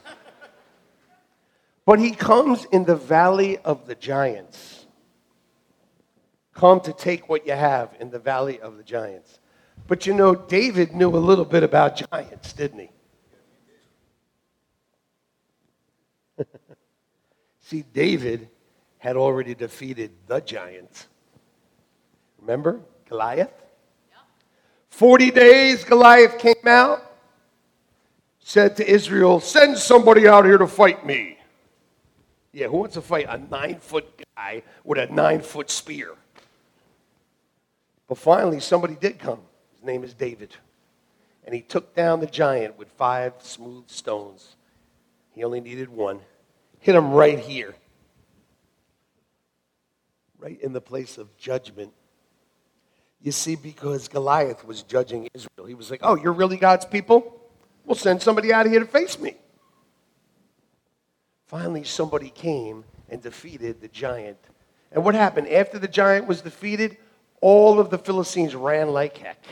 But 1.86 2.00
he 2.00 2.12
comes 2.12 2.66
in 2.66 2.86
the 2.86 2.96
valley 2.96 3.60
of 3.60 3.86
the 3.86 3.96
giants. 3.96 4.81
Come 6.54 6.82
to 6.82 6.94
take 6.94 7.30
what 7.30 7.48
you 7.48 7.54
have 7.54 7.96
in 8.00 8.10
the 8.10 8.20
valley 8.20 8.60
of 8.60 8.78
the 8.78 8.84
giants. 8.84 9.40
But 9.88 10.06
you 10.06 10.14
know, 10.14 10.36
David 10.36 10.94
knew 10.94 11.10
a 11.10 11.18
little 11.18 11.46
bit 11.46 11.64
about 11.64 12.02
giants, 12.12 12.54
didn't 12.54 12.80
he? 12.80 12.90
See, 17.62 17.84
David 17.94 18.50
had 18.98 19.16
already 19.16 19.56
defeated 19.56 20.12
the 20.28 20.40
giants. 20.40 21.08
Remember 22.40 22.82
Goliath? 23.08 23.54
40 24.90 25.32
days, 25.32 25.84
Goliath 25.84 26.38
came 26.38 26.68
out, 26.68 27.02
said 28.40 28.76
to 28.78 28.88
Israel, 28.88 29.40
Send 29.40 29.78
somebody 29.78 30.28
out 30.28 30.46
here 30.46 30.58
to 30.58 30.68
fight 30.68 31.06
me. 31.06 31.38
Yeah, 32.52 32.68
who 32.68 32.78
wants 32.78 32.96
to 32.96 33.02
fight 33.02 33.26
a 33.30 33.38
nine 33.38 33.80
foot 33.80 34.22
guy 34.36 34.64
with 34.84 35.00
a 35.00 35.08
nine 35.08 35.42
foot 35.42 35.72
spear? 35.72 36.16
But 38.12 38.18
finally, 38.18 38.60
somebody 38.60 38.98
did 39.00 39.20
come. 39.20 39.40
His 39.72 39.86
name 39.86 40.04
is 40.04 40.14
David. 40.14 40.54
And 41.46 41.56
he 41.56 41.62
took 41.62 41.96
down 41.96 42.20
the 42.20 42.28
giant 42.28 42.78
with 42.78 42.90
five 42.90 43.36
smooth 43.40 43.88
stones. 43.88 44.58
He 45.34 45.46
only 45.46 45.62
needed 45.62 45.88
one. 45.88 46.20
Hit 46.80 46.94
him 46.94 47.14
right 47.14 47.40
here, 47.40 47.74
right 50.40 50.60
in 50.60 50.74
the 50.74 50.82
place 50.82 51.18
of 51.18 51.38
judgment. 51.38 51.94
You 53.22 53.32
see, 53.32 53.56
because 53.56 54.10
Goliath 54.10 54.66
was 54.66 54.84
judging 54.84 55.30
Israel, 55.34 55.66
he 55.66 55.74
was 55.74 55.90
like, 55.90 56.02
Oh, 56.04 56.18
you're 56.18 56.34
really 56.34 56.58
God's 56.58 56.84
people? 56.84 57.40
We'll 57.86 57.96
send 57.96 58.22
somebody 58.22 58.52
out 58.52 58.66
of 58.66 58.74
here 58.74 58.82
to 58.82 58.86
face 58.86 59.18
me. 59.22 59.36
Finally, 61.46 61.86
somebody 61.86 62.30
came 62.30 62.84
and 63.08 63.22
defeated 63.22 63.80
the 63.80 63.88
giant. 63.88 64.38
And 64.92 65.06
what 65.06 65.16
happened? 65.16 65.48
After 65.48 65.80
the 65.80 65.88
giant 65.88 66.28
was 66.28 66.42
defeated, 66.42 66.98
all 67.42 67.80
of 67.80 67.90
the 67.90 67.98
Philistines 67.98 68.56
ran 68.56 68.90
like 68.90 69.18
heck. 69.18 69.44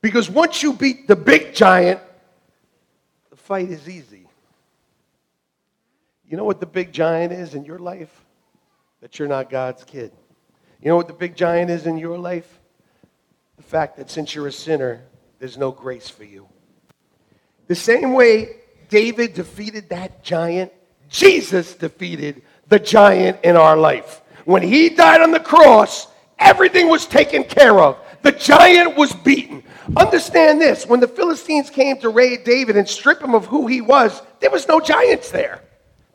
Because 0.00 0.28
once 0.28 0.62
you 0.62 0.72
beat 0.72 1.08
the 1.08 1.16
big 1.16 1.54
giant, 1.54 2.00
the 3.30 3.36
fight 3.36 3.70
is 3.70 3.88
easy. 3.88 4.28
You 6.28 6.36
know 6.36 6.44
what 6.44 6.60
the 6.60 6.66
big 6.66 6.92
giant 6.92 7.32
is 7.32 7.54
in 7.54 7.64
your 7.64 7.78
life? 7.78 8.24
That 9.00 9.18
you're 9.18 9.28
not 9.28 9.48
God's 9.48 9.84
kid. 9.84 10.12
You 10.82 10.90
know 10.90 10.96
what 10.96 11.06
the 11.06 11.14
big 11.14 11.36
giant 11.36 11.70
is 11.70 11.86
in 11.86 11.96
your 11.98 12.18
life? 12.18 12.60
The 13.56 13.62
fact 13.62 13.96
that 13.96 14.10
since 14.10 14.34
you're 14.34 14.48
a 14.48 14.52
sinner, 14.52 15.02
there's 15.38 15.56
no 15.56 15.70
grace 15.70 16.08
for 16.08 16.24
you. 16.24 16.48
The 17.68 17.74
same 17.74 18.12
way 18.12 18.56
David 18.88 19.34
defeated 19.34 19.88
that 19.90 20.22
giant, 20.22 20.72
Jesus 21.08 21.74
defeated 21.74 22.42
the 22.68 22.78
giant 22.78 23.38
in 23.42 23.56
our 23.56 23.76
life. 23.76 24.22
When 24.44 24.62
he 24.62 24.88
died 24.88 25.20
on 25.20 25.30
the 25.30 25.40
cross, 25.40 26.08
everything 26.38 26.88
was 26.88 27.06
taken 27.06 27.44
care 27.44 27.78
of. 27.80 27.98
The 28.22 28.32
giant 28.32 28.96
was 28.96 29.12
beaten. 29.12 29.62
Understand 29.96 30.60
this 30.60 30.86
when 30.86 31.00
the 31.00 31.08
Philistines 31.08 31.70
came 31.70 31.98
to 32.00 32.08
raid 32.08 32.44
David 32.44 32.76
and 32.76 32.88
strip 32.88 33.22
him 33.22 33.34
of 33.34 33.46
who 33.46 33.66
he 33.66 33.80
was, 33.80 34.20
there 34.40 34.50
was 34.50 34.66
no 34.66 34.80
giants 34.80 35.30
there. 35.30 35.62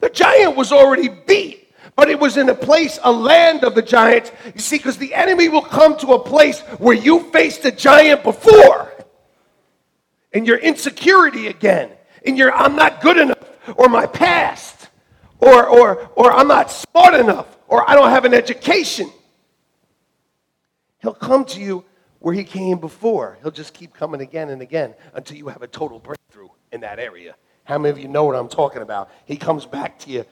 The 0.01 0.09
giant 0.09 0.55
was 0.57 0.71
already 0.71 1.07
beat, 1.07 1.73
but 1.95 2.09
it 2.09 2.19
was 2.19 2.35
in 2.37 2.49
a 2.49 2.55
place, 2.55 2.99
a 3.03 3.11
land 3.11 3.63
of 3.63 3.75
the 3.75 3.81
giants. 3.81 4.31
You 4.53 4.59
see, 4.59 4.77
because 4.77 4.97
the 4.97 5.13
enemy 5.13 5.47
will 5.47 5.61
come 5.61 5.97
to 5.99 6.13
a 6.13 6.19
place 6.19 6.61
where 6.79 6.95
you 6.95 7.31
faced 7.31 7.63
a 7.65 7.71
giant 7.71 8.23
before, 8.23 8.91
and 10.33 10.45
your 10.45 10.57
insecurity 10.57 11.47
again, 11.47 11.91
in 12.23 12.35
your 12.35 12.51
I'm 12.53 12.75
not 12.75 13.01
good 13.01 13.17
enough, 13.17 13.37
or 13.75 13.87
my 13.87 14.05
past, 14.05 14.89
or, 15.39 15.67
or, 15.67 16.09
or 16.15 16.31
I'm 16.31 16.47
not 16.47 16.71
smart 16.71 17.13
enough, 17.13 17.57
or 17.67 17.89
I 17.89 17.95
don't 17.95 18.09
have 18.09 18.25
an 18.25 18.33
education. 18.33 19.11
He'll 21.01 21.13
come 21.13 21.45
to 21.45 21.59
you 21.59 21.85
where 22.19 22.33
he 22.33 22.43
came 22.43 22.77
before. 22.79 23.37
He'll 23.41 23.51
just 23.51 23.73
keep 23.73 23.93
coming 23.93 24.21
again 24.21 24.49
and 24.49 24.61
again 24.61 24.93
until 25.13 25.37
you 25.37 25.47
have 25.47 25.61
a 25.61 25.67
total 25.67 25.99
breakthrough 25.99 26.49
in 26.71 26.81
that 26.81 26.99
area. 26.99 27.35
How 27.63 27.77
many 27.77 27.91
of 27.91 27.99
you 27.99 28.07
know 28.07 28.23
what 28.25 28.35
I'm 28.35 28.49
talking 28.49 28.81
about? 28.81 29.09
He 29.25 29.37
comes 29.37 29.65
back 29.65 29.99
to 29.99 30.09
you. 30.09 30.25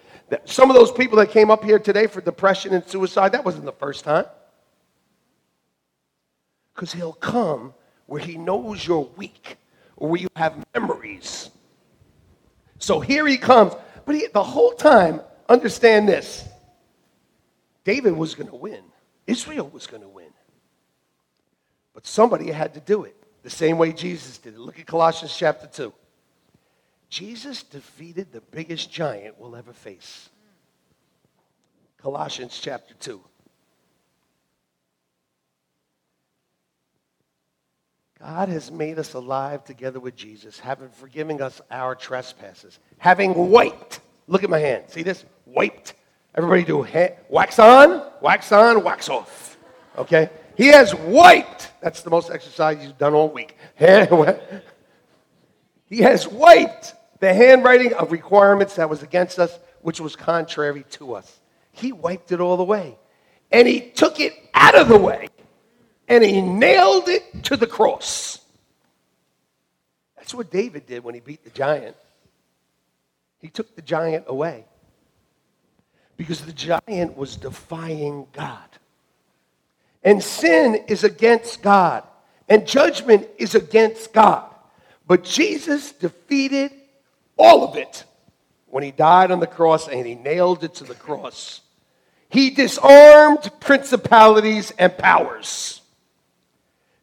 Some 0.45 0.69
of 0.69 0.75
those 0.75 0.91
people 0.91 1.17
that 1.17 1.29
came 1.31 1.49
up 1.51 1.63
here 1.63 1.79
today 1.79 2.07
for 2.07 2.21
depression 2.21 2.73
and 2.73 2.83
suicide, 2.85 3.31
that 3.31 3.45
wasn't 3.45 3.65
the 3.65 3.71
first 3.71 4.03
time. 4.03 4.25
Because 6.73 6.93
he'll 6.93 7.13
come 7.13 7.73
where 8.05 8.21
he 8.21 8.37
knows 8.37 8.85
you're 8.85 9.09
weak 9.15 9.57
or 9.95 10.09
where 10.09 10.21
you 10.21 10.27
have 10.35 10.65
memories 10.73 11.49
so 12.79 13.01
here 13.01 13.27
he 13.27 13.37
comes. 13.37 13.73
But 14.05 14.15
he, 14.15 14.27
the 14.33 14.43
whole 14.43 14.71
time, 14.71 15.21
understand 15.47 16.09
this 16.09 16.47
David 17.83 18.13
was 18.13 18.33
going 18.33 18.49
to 18.49 18.55
win, 18.55 18.81
Israel 19.27 19.69
was 19.69 19.85
going 19.85 20.01
to 20.01 20.09
win. 20.09 20.18
But 21.99 22.07
somebody 22.07 22.49
had 22.49 22.75
to 22.75 22.79
do 22.79 23.03
it 23.03 23.13
the 23.43 23.49
same 23.49 23.77
way 23.77 23.91
Jesus 23.91 24.37
did 24.37 24.53
it. 24.53 24.59
Look 24.61 24.79
at 24.79 24.85
Colossians 24.85 25.35
chapter 25.35 25.67
2. 25.67 25.91
Jesus 27.09 27.61
defeated 27.61 28.31
the 28.31 28.39
biggest 28.39 28.89
giant 28.89 29.37
we'll 29.37 29.53
ever 29.53 29.73
face. 29.73 30.29
Colossians 32.01 32.57
chapter 32.57 32.93
2. 33.01 33.19
God 38.19 38.47
has 38.47 38.71
made 38.71 38.97
us 38.97 39.13
alive 39.13 39.65
together 39.65 39.99
with 39.99 40.15
Jesus, 40.15 40.57
having 40.57 40.87
forgiven 40.87 41.41
us 41.41 41.59
our 41.69 41.95
trespasses, 41.95 42.79
having 42.97 43.49
wiped. 43.51 43.99
Look 44.27 44.45
at 44.45 44.49
my 44.49 44.59
hand. 44.59 44.85
See 44.87 45.03
this? 45.03 45.25
Wiped. 45.45 45.95
Everybody 46.33 46.63
do 46.63 46.81
hand, 46.81 47.15
wax 47.27 47.59
on, 47.59 48.09
wax 48.21 48.53
on, 48.53 48.85
wax 48.85 49.09
off. 49.09 49.57
Okay? 49.97 50.29
He 50.59 50.67
has 50.67 50.93
wiped. 50.93 51.71
That's 51.79 52.01
the 52.01 52.09
most 52.09 52.29
exercise 52.29 52.83
you've 52.83 52.97
done 52.97 53.13
all 53.13 53.29
week. 53.29 53.55
he 53.79 53.85
has 55.99 56.27
wiped 56.27 56.95
the 57.21 57.33
handwriting 57.33 57.93
of 57.93 58.11
requirements 58.11 58.75
that 58.75 58.89
was 58.89 59.01
against 59.01 59.39
us, 59.39 59.57
which 59.83 60.01
was 60.01 60.17
contrary 60.17 60.83
to 60.89 61.13
us. 61.13 61.39
He 61.71 61.93
wiped 61.93 62.33
it 62.33 62.41
all 62.41 62.57
the 62.57 62.65
way. 62.65 62.97
And 63.49 63.69
he 63.69 63.79
took 63.79 64.19
it 64.19 64.33
out 64.53 64.75
of 64.75 64.89
the 64.89 64.97
way 64.97 65.29
and 66.09 66.25
he 66.25 66.41
nailed 66.41 67.07
it 67.07 67.45
to 67.45 67.55
the 67.55 67.65
cross. 67.65 68.41
That's 70.17 70.33
what 70.33 70.51
David 70.51 70.85
did 70.85 71.05
when 71.05 71.15
he 71.15 71.21
beat 71.21 71.45
the 71.45 71.51
giant. 71.51 71.95
He 73.39 73.47
took 73.47 73.77
the 73.77 73.81
giant 73.81 74.25
away 74.27 74.65
because 76.17 76.41
the 76.41 76.51
giant 76.51 77.15
was 77.15 77.37
defying 77.37 78.27
God. 78.33 78.78
And 80.03 80.23
sin 80.23 80.75
is 80.87 81.03
against 81.03 81.61
God, 81.61 82.03
and 82.47 82.65
judgment 82.65 83.27
is 83.37 83.55
against 83.55 84.13
God. 84.13 84.45
But 85.05 85.23
Jesus 85.23 85.91
defeated 85.91 86.71
all 87.37 87.67
of 87.67 87.75
it 87.75 88.05
when 88.67 88.83
he 88.83 88.91
died 88.91 89.31
on 89.31 89.39
the 89.39 89.47
cross 89.47 89.87
and 89.87 90.05
he 90.05 90.15
nailed 90.15 90.63
it 90.63 90.75
to 90.75 90.83
the 90.83 90.95
cross. 90.95 91.61
He 92.29 92.51
disarmed 92.51 93.49
principalities 93.59 94.71
and 94.77 94.95
powers. 94.95 95.81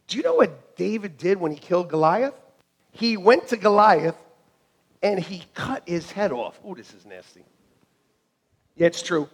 Do 0.07 0.17
you 0.17 0.23
know 0.23 0.37
what 0.37 0.77
David 0.77 1.19
did 1.19 1.39
when 1.39 1.51
he 1.51 1.59
killed 1.59 1.89
Goliath? 1.89 2.35
He 2.93 3.17
went 3.17 3.49
to 3.49 3.57
Goliath 3.57 4.17
and 5.03 5.19
he 5.19 5.45
cut 5.55 5.83
his 5.87 6.13
head 6.13 6.33
off. 6.33 6.59
Oh, 6.65 6.75
this 6.75 6.95
is 6.95 7.05
nasty. 7.05 7.45
Yeah, 8.77 8.87
it's 8.87 9.03
true. 9.03 9.29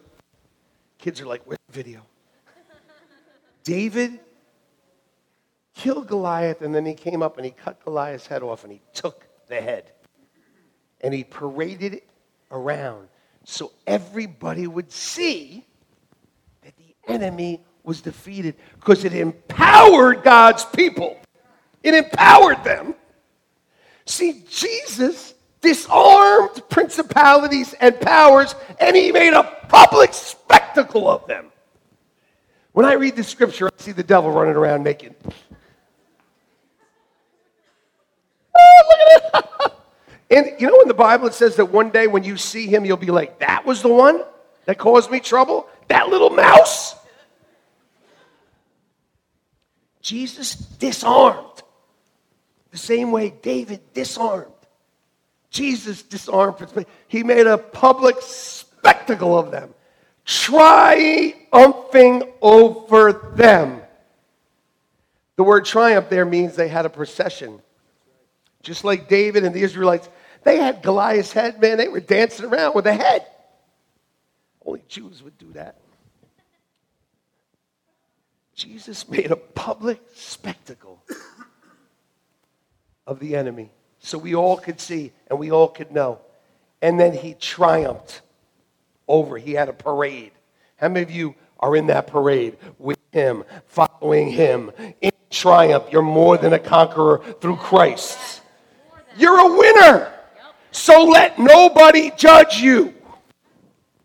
Kids 0.99 1.21
are 1.21 1.26
like, 1.26 1.42
where's 1.45 1.59
the 1.69 1.73
video? 1.75 2.07
David 3.64 4.19
killed 5.75 6.07
Goliath 6.07 6.62
and 6.62 6.75
then 6.75 6.87
he 6.87 6.95
came 6.95 7.23
up 7.23 7.37
and 7.37 7.45
he 7.45 7.52
cut 7.52 7.83
Goliath's 7.85 8.26
head 8.26 8.42
off 8.42 8.64
and 8.64 8.73
he 8.73 8.81
took 8.92 9.26
the 9.49 9.61
head 9.61 9.92
and 11.00 11.12
he 11.12 11.25
paraded 11.25 11.95
it 11.95 12.09
around 12.50 13.09
so 13.45 13.73
everybody 13.87 14.66
would 14.66 14.92
see 14.92 15.66
that 16.62 16.75
the 16.76 17.12
enemy 17.12 17.61
was 17.83 18.00
defeated 18.00 18.54
because 18.78 19.04
it 19.04 19.12
empowered 19.12 20.23
God's 20.23 20.64
people. 20.64 21.19
It 21.83 21.95
empowered 21.95 22.62
them. 22.62 22.95
See, 24.04 24.45
Jesus 24.49 25.35
disarmed 25.61 26.62
principalities 26.69 27.75
and 27.75 28.00
powers 28.00 28.54
and 28.78 28.95
he 28.95 29.11
made 29.11 29.33
a 29.33 29.42
public 29.69 30.12
spectacle 30.12 31.09
of 31.09 31.26
them. 31.26 31.47
When 32.72 32.86
I 32.86 32.94
read 32.94 33.16
the 33.16 33.24
scripture, 33.24 33.66
I 33.66 33.70
see 33.76 33.92
the 33.92 34.02
devil 34.02 34.30
running 34.30 34.56
around 34.56 34.82
naked. 34.82 35.14
Oh, 38.58 38.82
look 38.88 39.34
at 39.34 39.44
it. 39.44 39.72
and 40.30 40.60
you 40.60 40.68
know 40.68 40.80
in 40.80 40.88
the 40.88 40.94
Bible 40.94 41.26
it 41.26 41.34
says 41.34 41.56
that 41.56 41.66
one 41.66 41.90
day 41.90 42.06
when 42.06 42.24
you 42.24 42.36
see 42.36 42.66
him, 42.66 42.84
you'll 42.84 42.96
be 42.96 43.10
like, 43.10 43.40
that 43.40 43.66
was 43.66 43.82
the 43.82 43.92
one 43.92 44.22
that 44.64 44.78
caused 44.78 45.10
me 45.10 45.20
trouble? 45.20 45.68
That 45.88 46.08
little 46.08 46.30
mouse? 46.30 46.94
Jesus 50.00 50.54
disarmed 50.54 51.62
the 52.72 52.78
same 52.78 53.12
way 53.12 53.30
David 53.30 53.80
disarmed. 53.92 54.50
Jesus 55.50 56.02
disarmed 56.02 56.56
He 57.06 57.22
made 57.22 57.46
a 57.46 57.58
public 57.58 58.16
spectacle 58.20 59.38
of 59.38 59.50
them, 59.50 59.74
triumphing 60.24 62.22
over 62.40 63.12
them. 63.34 63.80
The 65.36 65.42
word 65.42 65.64
triumph 65.64 66.08
there 66.08 66.24
means 66.24 66.54
they 66.54 66.68
had 66.68 66.86
a 66.86 66.90
procession. 66.90 67.60
Just 68.62 68.84
like 68.84 69.08
David 69.08 69.44
and 69.44 69.54
the 69.54 69.62
Israelites, 69.62 70.08
they 70.44 70.58
had 70.58 70.82
Goliath's 70.82 71.32
head, 71.32 71.60
man. 71.60 71.78
They 71.78 71.88
were 71.88 72.00
dancing 72.00 72.46
around 72.46 72.74
with 72.74 72.86
a 72.86 72.94
head. 72.94 73.26
Only 74.64 74.82
Jews 74.88 75.22
would 75.22 75.36
do 75.38 75.52
that. 75.54 75.78
Jesus 78.54 79.08
made 79.08 79.30
a 79.30 79.36
public 79.36 80.00
spectacle 80.14 81.02
of 83.06 83.18
the 83.18 83.34
enemy 83.34 83.70
so 83.98 84.18
we 84.18 84.34
all 84.34 84.56
could 84.56 84.80
see 84.80 85.12
and 85.28 85.38
we 85.38 85.50
all 85.50 85.68
could 85.68 85.90
know. 85.90 86.20
And 86.80 87.00
then 87.00 87.12
he 87.12 87.34
triumphed 87.34 88.20
over. 89.12 89.37
He 89.37 89.52
had 89.52 89.69
a 89.69 89.73
parade. 89.73 90.33
How 90.76 90.88
many 90.88 91.02
of 91.02 91.11
you 91.11 91.35
are 91.61 91.76
in 91.76 91.87
that 91.88 92.07
parade 92.09 92.57
with 92.78 92.99
him, 93.12 93.45
following 93.66 94.31
him 94.31 94.73
in 95.00 95.12
triumph? 95.31 95.85
You're 95.92 96.02
more 96.02 96.38
than 96.38 96.54
a 96.54 96.59
conqueror 96.59 97.23
through 97.40 97.57
Christ. 97.57 98.40
You're 99.16 99.38
a 99.38 99.59
winner. 99.59 100.12
So 100.73 101.04
let 101.04 101.38
nobody 101.38 102.11
judge 102.16 102.57
you 102.57 102.95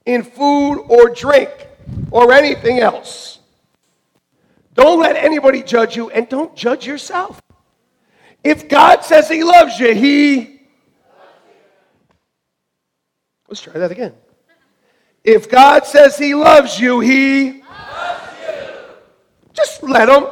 in 0.05 0.23
food 0.23 0.81
or 0.81 1.09
drink 1.09 1.49
or 2.11 2.33
anything 2.33 2.79
else. 2.79 3.39
Don't 4.73 4.99
let 4.99 5.15
anybody 5.15 5.63
judge 5.63 5.95
you 5.95 6.09
and 6.09 6.27
don't 6.27 6.53
judge 6.55 6.85
yourself. 6.85 7.41
If 8.43 8.67
God 8.67 9.03
says 9.03 9.29
He 9.29 9.43
loves 9.43 9.79
you, 9.79 9.95
He. 9.95 10.61
Let's 13.47 13.61
try 13.61 13.73
that 13.73 13.91
again. 13.91 14.13
If 15.27 15.49
God 15.49 15.85
says 15.85 16.17
He 16.17 16.33
loves 16.33 16.79
you, 16.79 17.01
He. 17.01 17.61
Loves 17.61 18.23
you. 18.47 18.63
Just 19.53 19.83
let 19.83 20.07
Him. 20.07 20.23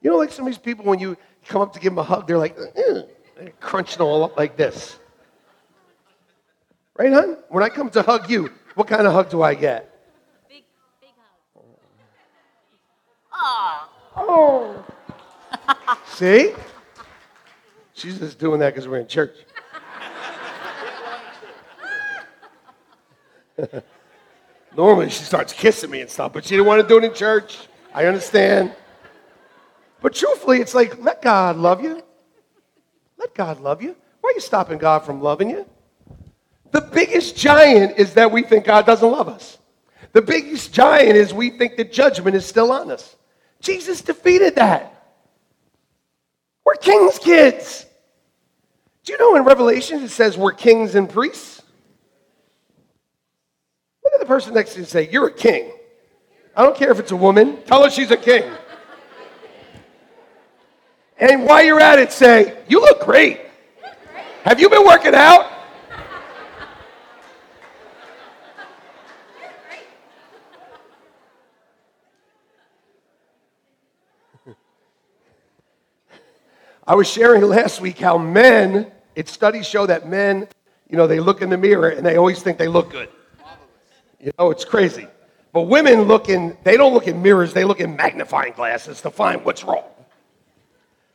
You 0.00 0.10
know, 0.10 0.16
like 0.16 0.32
some 0.32 0.46
of 0.46 0.50
these 0.50 0.58
people, 0.58 0.86
when 0.86 0.98
you 0.98 1.18
come 1.44 1.60
up 1.60 1.74
to 1.74 1.78
give 1.78 1.92
them 1.92 1.98
a 1.98 2.02
hug, 2.02 2.26
they're 2.26 2.38
like, 2.38 2.56
they're 2.56 3.06
crunching 3.60 4.00
all 4.00 4.24
up 4.24 4.38
like 4.38 4.56
this. 4.56 4.98
Right, 6.96 7.12
hon? 7.12 7.36
When 7.50 7.62
I 7.62 7.68
come 7.68 7.90
to 7.90 8.00
hug 8.00 8.30
you, 8.30 8.50
what 8.76 8.88
kind 8.88 9.06
of 9.06 9.12
hug 9.12 9.28
do 9.28 9.42
I 9.42 9.54
get? 9.54 9.94
Big, 10.48 10.64
big 11.02 11.10
hug. 11.54 11.64
Oh. 13.34 14.84
Oh. 15.76 15.96
See? 16.06 16.54
She's 17.92 18.18
just 18.18 18.38
doing 18.38 18.60
that 18.60 18.72
because 18.72 18.88
we're 18.88 19.00
in 19.00 19.06
church. 19.06 19.36
Normally 24.76 25.10
she 25.10 25.24
starts 25.24 25.52
kissing 25.52 25.90
me 25.90 26.00
and 26.00 26.10
stuff, 26.10 26.32
but 26.32 26.44
she 26.44 26.50
didn't 26.50 26.66
want 26.66 26.82
to 26.82 26.88
do 26.88 26.98
it 26.98 27.04
in 27.04 27.14
church. 27.14 27.58
I 27.92 28.06
understand. 28.06 28.74
But 30.00 30.14
truthfully, 30.14 30.60
it's 30.60 30.74
like, 30.74 31.02
let 31.02 31.22
God 31.22 31.56
love 31.56 31.82
you. 31.82 32.02
Let 33.18 33.34
God 33.34 33.60
love 33.60 33.82
you. 33.82 33.96
Why 34.20 34.30
are 34.30 34.34
you 34.34 34.40
stopping 34.40 34.78
God 34.78 35.00
from 35.00 35.20
loving 35.20 35.50
you? 35.50 35.66
The 36.70 36.80
biggest 36.80 37.36
giant 37.36 37.98
is 37.98 38.14
that 38.14 38.30
we 38.30 38.42
think 38.42 38.64
God 38.64 38.86
doesn't 38.86 39.10
love 39.10 39.28
us. 39.28 39.58
The 40.12 40.22
biggest 40.22 40.72
giant 40.72 41.16
is 41.16 41.34
we 41.34 41.50
think 41.50 41.76
the 41.76 41.84
judgment 41.84 42.36
is 42.36 42.46
still 42.46 42.72
on 42.72 42.90
us. 42.90 43.16
Jesus 43.60 44.00
defeated 44.00 44.54
that. 44.56 45.14
We're 46.64 46.74
king's 46.74 47.18
kids. 47.18 47.86
Do 49.04 49.12
you 49.12 49.18
know 49.18 49.36
in 49.36 49.44
Revelation 49.44 50.02
it 50.02 50.10
says 50.10 50.36
we're 50.36 50.52
kings 50.52 50.94
and 50.94 51.08
priests? 51.08 51.59
Look 54.30 54.38
person 54.38 54.54
next 54.54 54.74
to 54.74 54.76
you 54.76 54.82
and 54.82 54.88
say, 54.88 55.10
You're 55.10 55.26
a 55.26 55.32
king. 55.32 55.72
I 56.54 56.62
don't 56.62 56.76
care 56.76 56.92
if 56.92 57.00
it's 57.00 57.10
a 57.10 57.16
woman, 57.16 57.60
tell 57.64 57.82
her 57.82 57.90
she's 57.90 58.12
a 58.12 58.16
king. 58.16 58.44
And 61.18 61.44
while 61.44 61.64
you're 61.64 61.80
at 61.80 61.98
it, 61.98 62.12
say, 62.12 62.62
You 62.68 62.80
look 62.80 63.00
great. 63.00 63.40
Have 64.44 64.60
you 64.60 64.70
been 64.70 64.84
working 64.84 65.16
out? 65.16 65.50
I 76.86 76.94
was 76.94 77.10
sharing 77.10 77.42
last 77.42 77.80
week 77.80 77.98
how 77.98 78.16
men, 78.16 78.92
it's 79.16 79.32
studies 79.32 79.66
show 79.66 79.86
that 79.86 80.08
men, 80.08 80.46
you 80.88 80.96
know, 80.96 81.08
they 81.08 81.18
look 81.18 81.42
in 81.42 81.50
the 81.50 81.58
mirror 81.58 81.88
and 81.88 82.06
they 82.06 82.16
always 82.16 82.40
think 82.40 82.58
they 82.58 82.68
look 82.68 82.92
good. 82.92 83.08
You 84.20 84.32
know, 84.38 84.50
it's 84.50 84.64
crazy. 84.64 85.06
But 85.52 85.62
women 85.62 86.02
look 86.02 86.28
in, 86.28 86.56
they 86.62 86.76
don't 86.76 86.92
look 86.92 87.08
in 87.08 87.22
mirrors, 87.22 87.52
they 87.52 87.64
look 87.64 87.80
in 87.80 87.96
magnifying 87.96 88.52
glasses 88.52 89.00
to 89.00 89.10
find 89.10 89.44
what's 89.44 89.64
wrong. 89.64 89.84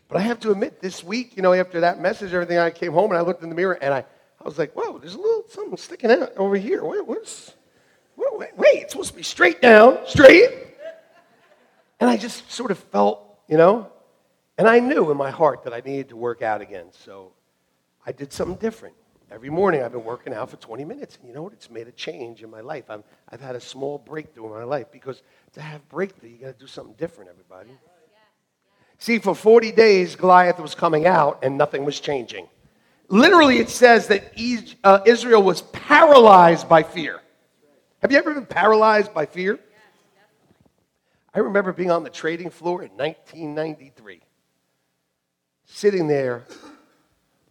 But 0.08 0.18
I 0.18 0.22
have 0.22 0.40
to 0.42 0.52
admit, 0.52 0.82
this 0.82 1.04
week, 1.04 1.36
you 1.36 1.42
know, 1.42 1.54
after 1.54 1.82
that 1.82 2.00
message, 2.00 2.34
everything, 2.34 2.58
I 2.58 2.70
came 2.70 2.92
home 2.92 3.12
and 3.12 3.18
I 3.18 3.22
looked 3.22 3.44
in 3.44 3.50
the 3.50 3.56
mirror 3.56 3.78
and 3.82 3.94
I, 3.94 4.00
I 4.00 4.44
was 4.44 4.58
like, 4.58 4.74
whoa, 4.74 4.98
there's 4.98 5.16
a 5.16 5.20
little 5.20 5.46
something 5.50 5.78
sticking 5.78 6.12
out 6.12 6.36
over 6.38 6.56
here. 6.56 6.84
Wait, 6.84 7.06
what's, 7.06 7.54
wait, 8.16 8.38
wait, 8.38 8.58
wait, 8.58 8.84
it's 8.84 8.92
supposed 8.92 9.12
to 9.12 9.18
be 9.18 9.24
straight 9.24 9.62
down, 9.62 10.00
straight. 10.06 10.50
And 12.00 12.10
I 12.10 12.18
just 12.18 12.52
sort 12.52 12.72
of 12.72 12.78
felt, 12.78 13.22
you 13.48 13.58
know, 13.58 13.90
and 14.58 14.68
I 14.68 14.80
knew 14.80 15.12
in 15.12 15.18
my 15.18 15.32
heart 15.32 15.64
that 15.64 15.74
I 15.74 15.82
needed 15.86 16.10
to 16.10 16.18
work 16.18 16.42
out 16.42 16.62
again. 16.62 16.88
So 16.92 17.32
I 18.06 18.12
did 18.12 18.34
something 18.34 18.58
different. 18.58 18.96
Every 19.32 19.50
morning 19.50 19.82
I've 19.82 19.92
been 19.92 20.04
working 20.04 20.34
out 20.34 20.50
for 20.50 20.58
20 20.58 20.86
minutes. 20.86 21.18
And 21.18 21.28
you 21.28 21.34
know 21.34 21.42
what? 21.42 21.54
It's 21.54 21.70
made 21.70 21.88
a 21.88 21.92
change 21.92 22.44
in 22.44 22.50
my 22.50 22.62
life. 22.62 22.90
i 22.90 23.00
have 23.32 23.42
had 23.42 23.56
a 23.56 23.60
small 23.60 23.98
breakthrough 23.98 24.46
in 24.46 24.52
my 24.52 24.64
life 24.64 24.88
because 24.92 25.24
to 25.54 25.62
have 25.62 25.88
breakthrough, 25.90 26.30
you 26.30 26.38
got 26.38 26.58
to 26.58 26.60
do 26.60 26.68
something 26.68 26.96
different, 26.96 27.30
everybody. 27.30 27.72
See, 28.98 29.20
for 29.20 29.36
40 29.36 29.72
days, 29.72 30.16
Goliath 30.16 30.60
was 30.60 30.76
coming 30.76 31.06
out 31.06 31.40
and 31.44 31.58
nothing 31.58 31.86
was 31.86 32.00
changing. 32.00 32.48
Literally, 33.10 33.58
it 33.58 33.70
says 33.70 34.08
that 34.08 34.34
uh, 34.84 35.00
Israel 35.06 35.44
was 35.44 35.62
paralyzed 35.62 36.70
by 36.70 36.84
fear. 36.84 37.22
Have 38.02 38.12
you 38.12 38.18
ever 38.18 38.34
been 38.34 38.46
paralyzed 38.46 39.14
by 39.14 39.26
fear? 39.26 39.60
I 41.34 41.40
remember 41.40 41.74
being 41.74 41.92
on 41.92 42.04
the 42.04 42.10
trading 42.10 42.50
floor 42.50 42.84
in 42.84 42.92
1993 42.92 44.22
sitting 45.66 46.08
there. 46.08 46.46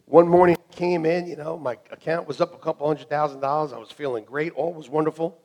One 0.07 0.27
morning 0.27 0.55
I 0.69 0.73
came 0.75 1.05
in, 1.05 1.25
you 1.25 1.35
know, 1.35 1.57
my 1.57 1.73
account 1.89 2.27
was 2.27 2.39
up 2.39 2.53
a 2.53 2.57
couple 2.59 2.85
hundred 2.85 3.09
thousand 3.09 3.39
dollars. 3.39 3.73
I 3.73 3.77
was 3.77 3.89
feeling 3.89 4.23
great. 4.23 4.53
All 4.53 4.71
was 4.71 4.87
wonderful. 4.87 5.39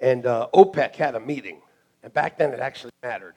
And 0.00 0.24
uh, 0.24 0.48
OPEC 0.54 0.94
had 0.94 1.14
a 1.14 1.20
meeting. 1.20 1.60
And 2.02 2.12
back 2.12 2.38
then 2.38 2.52
it 2.52 2.60
actually 2.60 2.92
mattered. 3.02 3.34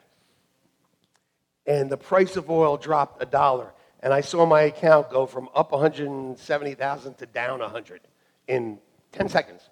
And 1.66 1.90
the 1.90 1.98
price 1.98 2.36
of 2.36 2.48
oil 2.50 2.78
dropped 2.78 3.22
a 3.22 3.26
dollar. 3.26 3.74
And 4.00 4.14
I 4.14 4.22
saw 4.22 4.46
my 4.46 4.62
account 4.62 5.10
go 5.10 5.26
from 5.26 5.50
up 5.54 5.72
170,000 5.72 7.18
to 7.18 7.26
down 7.26 7.60
100 7.60 8.00
in 8.48 8.78
10 9.12 9.28
seconds. 9.28 9.68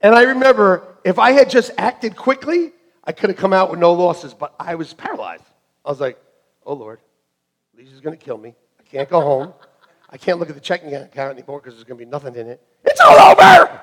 And 0.00 0.14
I 0.14 0.22
remember 0.22 0.98
if 1.04 1.20
I 1.20 1.30
had 1.30 1.48
just 1.48 1.70
acted 1.78 2.16
quickly, 2.16 2.72
I 3.04 3.12
could 3.12 3.30
have 3.30 3.38
come 3.38 3.52
out 3.52 3.70
with 3.70 3.78
no 3.78 3.92
losses, 3.92 4.34
but 4.34 4.54
I 4.58 4.74
was 4.74 4.92
paralyzed. 4.92 5.44
I 5.84 5.90
was 5.90 6.00
like, 6.00 6.18
oh 6.66 6.74
Lord, 6.74 6.98
Lisa's 7.76 8.00
going 8.00 8.18
to 8.18 8.22
kill 8.22 8.38
me. 8.38 8.54
I 8.80 8.82
can't 8.82 9.08
go 9.08 9.20
home. 9.20 9.54
I 10.14 10.16
can't 10.16 10.38
look 10.38 10.48
at 10.48 10.54
the 10.54 10.60
checking 10.60 10.94
account 10.94 11.36
anymore 11.36 11.58
because 11.58 11.74
there's 11.74 11.82
going 11.82 11.98
to 11.98 12.04
be 12.04 12.08
nothing 12.08 12.36
in 12.36 12.46
it. 12.46 12.62
It's 12.84 13.00
all 13.00 13.18
over! 13.18 13.80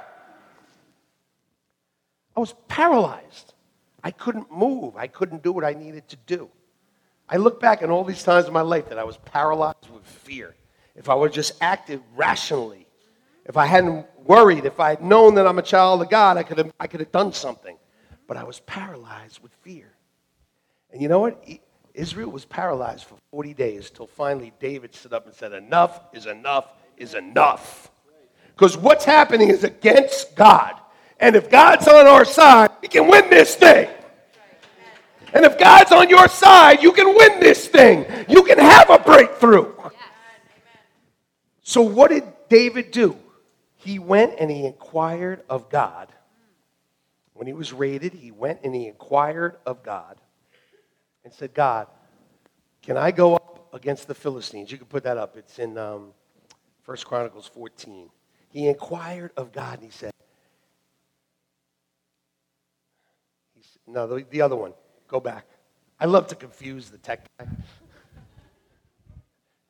I 2.38 2.39
was 2.39 2.56
paralyzed. 2.70 3.54
I 4.02 4.12
couldn't 4.12 4.50
move. 4.50 4.96
I 4.96 5.08
couldn't 5.08 5.44
do 5.44 5.52
what 5.52 5.65
I 5.65 5.74
needed 5.74 6.08
to 6.08 6.15
do. 6.26 6.50
I 7.28 7.36
look 7.36 7.60
back 7.60 7.84
on 7.84 7.89
all 7.89 8.06
these 8.06 8.24
times 8.24 8.48
in 8.48 8.54
my 8.54 8.62
life 8.62 8.88
that 8.88 8.98
I 8.98 9.04
was 9.04 9.17
paralyzed 9.17 9.89
with 9.94 10.06
fear. 10.06 10.56
If 10.96 11.10
I 11.10 11.15
would 11.15 11.34
just 11.34 11.62
acted 11.62 12.02
rationally, 12.15 12.88
if 13.46 13.58
I 13.58 13.65
hadn't 13.65 14.06
worried, 14.26 14.63
if 14.63 14.80
I 14.80 14.91
had 14.91 15.04
known 15.04 15.36
that 15.36 15.46
I'm 15.46 15.60
a 15.60 15.62
child 15.62 16.02
of 16.02 16.10
God, 16.10 16.38
I 16.38 16.44
could 16.44 16.60
have, 16.60 16.72
I 16.80 16.88
could 16.88 17.02
have 17.02 17.12
done 17.12 17.34
something. 17.34 17.78
But 18.26 18.38
I 18.38 18.46
was 18.46 18.62
paralyzed 18.62 19.44
with 19.44 19.52
fear. 19.63 19.91
And 20.94 21.02
you 21.02 21.10
know 21.10 21.20
what? 21.20 21.44
Israel 21.93 22.30
was 22.30 22.45
paralyzed 22.45 23.06
for 23.06 23.15
40 23.32 23.54
days 23.54 23.89
till 23.89 24.08
finally 24.08 24.54
David 24.60 24.95
stood 24.95 25.13
up 25.13 25.25
and 25.25 25.36
said, 25.36 25.54
Enough 25.54 25.99
is 26.13 26.25
enough 26.25 26.67
is 26.97 27.15
enough. 27.15 27.91
Because 28.56 28.77
what's 28.77 29.06
happening 29.06 29.49
is 29.49 29.63
against 29.63 30.36
God. 30.36 30.75
And 31.19 31.36
if 31.36 31.49
God's 31.49 31.88
on 31.88 32.08
our 32.08 32.25
side, 32.25 32.71
we 32.82 32.88
can 32.88 33.08
win 33.08 33.30
this 33.30 33.56
thing. 33.56 33.89
And 35.34 35.45
if 35.45 35.58
God's 35.58 35.91
on 35.91 36.10
your 36.10 36.27
side, 36.27 36.84
you 36.84 36.91
can 36.91 37.15
win 37.15 37.39
this 37.39 37.67
thing. 37.67 38.06
You 38.27 38.43
can 38.43 38.60
have 38.60 38.89
a 38.89 38.99
breakthrough. 38.99 39.73
So, 41.63 41.82
what 41.82 42.12
did 42.12 42.23
David 42.49 42.91
do? 42.91 43.17
He 43.77 43.97
went 43.97 44.36
and 44.39 44.51
he 44.51 44.65
inquired 44.65 45.41
of 45.49 45.69
God. 45.69 46.10
When 47.34 47.47
he 47.47 47.54
was 47.54 47.73
raided, 47.73 48.13
he 48.13 48.30
went 48.30 48.60
and 48.63 48.75
he 48.75 48.88
inquired 48.88 49.56
of 49.65 49.84
God 49.84 50.20
and 51.23 51.34
said, 51.34 51.53
God, 51.53 51.88
can 52.81 52.97
I 52.97 53.12
go 53.12 53.36
up 53.36 53.73
against 53.73 54.07
the 54.07 54.15
Philistines? 54.15 54.71
You 54.71 54.77
can 54.77 54.88
put 54.88 55.03
that 55.03 55.17
up. 55.17 55.38
It's 55.38 55.60
in 55.60 55.77
um, 55.77 56.13
1 56.86 56.97
Chronicles 57.05 57.47
14. 57.47 58.10
He 58.49 58.67
inquired 58.67 59.31
of 59.38 59.51
God 59.51 59.79
and 59.79 59.91
he 59.91 59.91
said, 59.91 60.12
No, 63.88 64.07
the, 64.07 64.25
the 64.29 64.41
other 64.41 64.55
one. 64.55 64.73
Go 65.07 65.19
back. 65.19 65.45
I 65.99 66.05
love 66.05 66.27
to 66.27 66.36
confuse 66.36 66.89
the 66.89 66.97
tech 66.97 67.27
guy. 67.38 67.47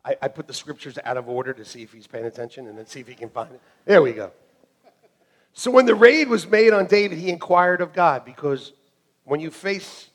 I, 0.05 0.15
I 0.21 0.27
put 0.27 0.47
the 0.47 0.53
scriptures 0.53 0.97
out 1.03 1.17
of 1.17 1.27
order 1.27 1.53
to 1.53 1.65
see 1.65 1.81
if 1.81 1.91
he's 1.91 2.07
paying 2.07 2.25
attention 2.25 2.67
and 2.67 2.77
then 2.77 2.85
see 2.85 2.99
if 2.99 3.07
he 3.07 3.15
can 3.15 3.29
find 3.29 3.51
it. 3.51 3.61
There 3.85 4.01
we 4.01 4.13
go. 4.13 4.31
So 5.53 5.71
when 5.71 5.85
the 5.85 5.95
raid 5.95 6.29
was 6.29 6.47
made 6.47 6.71
on 6.71 6.85
David, 6.85 7.17
he 7.17 7.29
inquired 7.29 7.81
of 7.81 7.93
God 7.93 8.23
because 8.23 8.73
when 9.23 9.39
you 9.39 9.49
face 9.51 10.10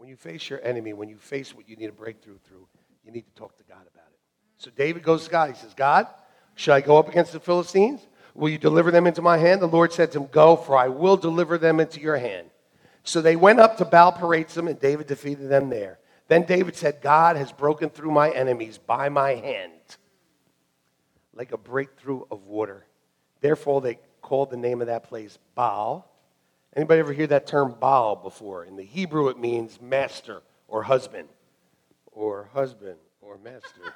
when 0.00 0.08
you 0.08 0.16
face 0.16 0.48
your 0.48 0.64
enemy, 0.64 0.94
when 0.94 1.10
you 1.10 1.18
face 1.18 1.54
what 1.54 1.68
you 1.68 1.76
need 1.76 1.90
a 1.90 1.92
breakthrough 1.92 2.38
through, 2.48 2.66
you 3.04 3.12
need 3.12 3.26
to 3.26 3.34
talk 3.34 3.54
to 3.58 3.64
God 3.64 3.82
about 3.82 4.08
it. 4.08 4.18
So 4.56 4.70
David 4.70 5.02
goes 5.02 5.24
to 5.24 5.30
God. 5.30 5.50
He 5.50 5.56
says, 5.56 5.74
God, 5.74 6.06
should 6.54 6.72
I 6.72 6.80
go 6.80 6.96
up 6.96 7.10
against 7.10 7.34
the 7.34 7.38
Philistines? 7.38 8.00
Will 8.34 8.48
you 8.48 8.56
deliver 8.56 8.90
them 8.90 9.06
into 9.06 9.20
my 9.20 9.36
hand? 9.36 9.60
The 9.60 9.66
Lord 9.66 9.92
said 9.92 10.10
to 10.12 10.20
him, 10.20 10.28
Go, 10.32 10.56
for 10.56 10.74
I 10.74 10.88
will 10.88 11.18
deliver 11.18 11.58
them 11.58 11.80
into 11.80 12.00
your 12.00 12.16
hand. 12.16 12.48
So 13.02 13.20
they 13.20 13.36
went 13.36 13.60
up 13.60 13.76
to 13.76 13.84
Baal 13.84 14.14
Perazim, 14.14 14.70
and 14.70 14.80
David 14.80 15.06
defeated 15.06 15.50
them 15.50 15.68
there. 15.68 15.98
Then 16.28 16.44
David 16.46 16.76
said, 16.76 17.02
God 17.02 17.36
has 17.36 17.52
broken 17.52 17.90
through 17.90 18.12
my 18.12 18.30
enemies 18.30 18.78
by 18.78 19.10
my 19.10 19.34
hand, 19.34 19.72
like 21.34 21.52
a 21.52 21.58
breakthrough 21.58 22.22
of 22.30 22.46
water. 22.46 22.86
Therefore, 23.42 23.82
they 23.82 23.98
called 24.22 24.48
the 24.48 24.56
name 24.56 24.80
of 24.80 24.86
that 24.86 25.04
place 25.04 25.38
Baal. 25.54 26.09
Anybody 26.76 27.00
ever 27.00 27.12
hear 27.12 27.26
that 27.28 27.46
term 27.46 27.74
Baal 27.80 28.16
before? 28.16 28.64
In 28.64 28.76
the 28.76 28.84
Hebrew, 28.84 29.28
it 29.28 29.38
means 29.38 29.80
master 29.80 30.42
or 30.68 30.84
husband, 30.84 31.28
or 32.12 32.48
husband 32.52 32.96
or 33.20 33.38
master. 33.38 33.94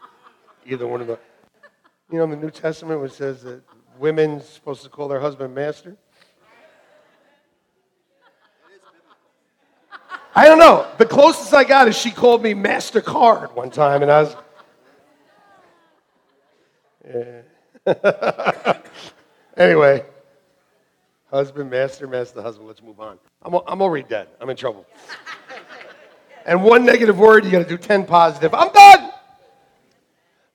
Either 0.66 0.86
one 0.86 1.00
of 1.00 1.08
the. 1.08 1.18
You 2.10 2.18
know, 2.18 2.24
in 2.24 2.30
the 2.30 2.36
New 2.36 2.50
Testament, 2.50 3.02
it 3.02 3.12
says 3.12 3.42
that 3.42 3.62
women's 3.98 4.46
supposed 4.46 4.82
to 4.82 4.88
call 4.88 5.08
their 5.08 5.20
husband 5.20 5.54
master. 5.54 5.96
I 10.34 10.46
don't 10.46 10.58
know. 10.58 10.86
The 10.98 11.06
closest 11.06 11.52
I 11.52 11.64
got 11.64 11.88
is 11.88 11.96
she 11.96 12.10
called 12.10 12.42
me 12.42 12.54
MasterCard 12.54 13.54
one 13.54 13.70
time, 13.70 14.02
and 14.02 14.10
I 14.10 14.22
was. 14.22 14.36
Yeah. 17.06 17.42
anyway, 19.56 20.04
husband, 21.32 21.70
master, 21.70 22.06
master, 22.06 22.42
husband. 22.42 22.68
Let's 22.68 22.82
move 22.82 23.00
on. 23.00 23.18
I'm, 23.42 23.54
I'm 23.66 23.80
already 23.80 24.06
dead. 24.06 24.28
I'm 24.40 24.50
in 24.50 24.56
trouble. 24.56 24.86
and 26.46 26.62
one 26.62 26.84
negative 26.84 27.18
word, 27.18 27.44
you 27.44 27.50
got 27.50 27.60
to 27.60 27.68
do 27.68 27.78
10 27.78 28.06
positive. 28.06 28.54
I'm 28.54 28.70
done. 28.72 29.10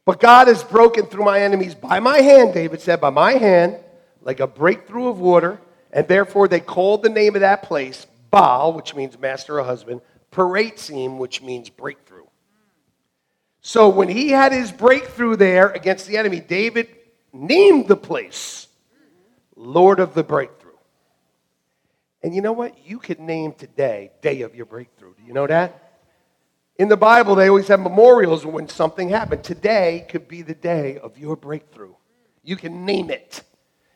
But 0.06 0.22
God 0.22 0.48
has 0.48 0.64
broken 0.64 1.08
through 1.08 1.26
my 1.26 1.42
enemies 1.42 1.76
by 1.76 2.00
my 2.00 2.20
hand, 2.20 2.54
David 2.54 2.80
said, 2.80 3.02
by 3.02 3.10
my 3.10 3.34
hand, 3.34 3.78
like 4.22 4.40
a 4.40 4.48
breakthrough 4.48 5.08
of 5.08 5.20
water. 5.20 5.60
And 5.92 6.08
therefore 6.08 6.48
they 6.48 6.60
called 6.60 7.02
the 7.02 7.10
name 7.10 7.36
of 7.36 7.42
that 7.42 7.64
place 7.64 8.06
Baal, 8.30 8.74
which 8.74 8.96
means 8.96 9.20
master 9.20 9.60
or 9.60 9.64
husband, 9.64 10.02
Perazim, 10.32 11.18
which 11.18 11.42
means 11.42 11.70
breakthrough. 11.70 12.26
So 13.62 13.90
when 13.90 14.08
he 14.08 14.30
had 14.30 14.54
his 14.54 14.72
breakthrough 14.72 15.36
there 15.36 15.70
against 15.70 16.08
the 16.08 16.18
enemy, 16.18 16.40
David 16.40 16.88
named 17.34 17.88
the 17.88 17.98
place 17.98 18.68
Lord 19.58 20.00
of 20.00 20.14
the 20.14 20.24
Breakthrough. 20.24 20.57
And 22.24 22.34
you 22.34 22.42
know 22.42 22.52
what? 22.52 22.86
You 22.86 23.00
could 23.00 23.20
name 23.20 23.54
today 23.54 24.12
Day 24.22 24.42
of 24.42 24.56
your 24.56 24.66
Breakthrough. 24.66 25.14
Do 25.16 25.24
you 25.24 25.34
know 25.34 25.48
that? 25.48 25.88
In 26.78 26.90
the 26.90 26.98
Bible, 26.98 27.36
they 27.36 27.50
always 27.50 27.68
have 27.70 27.80
memorials 27.80 28.46
when 28.46 28.70
something 28.70 29.10
happened. 29.10 29.44
Today 29.44 30.06
could 30.10 30.28
be 30.28 30.44
the 30.44 30.54
day 30.54 31.00
of 31.00 31.18
your 31.18 31.36
breakthrough. 31.36 31.96
You 32.44 32.56
can 32.56 32.86
name 32.86 33.10
it. 33.10 33.44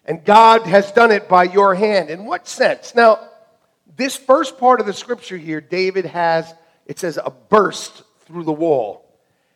And 0.03 0.25
God 0.25 0.63
has 0.63 0.91
done 0.91 1.11
it 1.11 1.29
by 1.29 1.43
your 1.43 1.75
hand. 1.75 2.09
In 2.09 2.25
what 2.25 2.47
sense? 2.47 2.95
Now, 2.95 3.19
this 3.95 4.15
first 4.15 4.57
part 4.57 4.79
of 4.79 4.87
the 4.87 4.93
scripture 4.93 5.37
here, 5.37 5.61
David 5.61 6.05
has, 6.05 6.51
it 6.87 6.97
says, 6.97 7.19
a 7.23 7.29
burst 7.29 8.01
through 8.25 8.45
the 8.45 8.51
wall. 8.51 9.05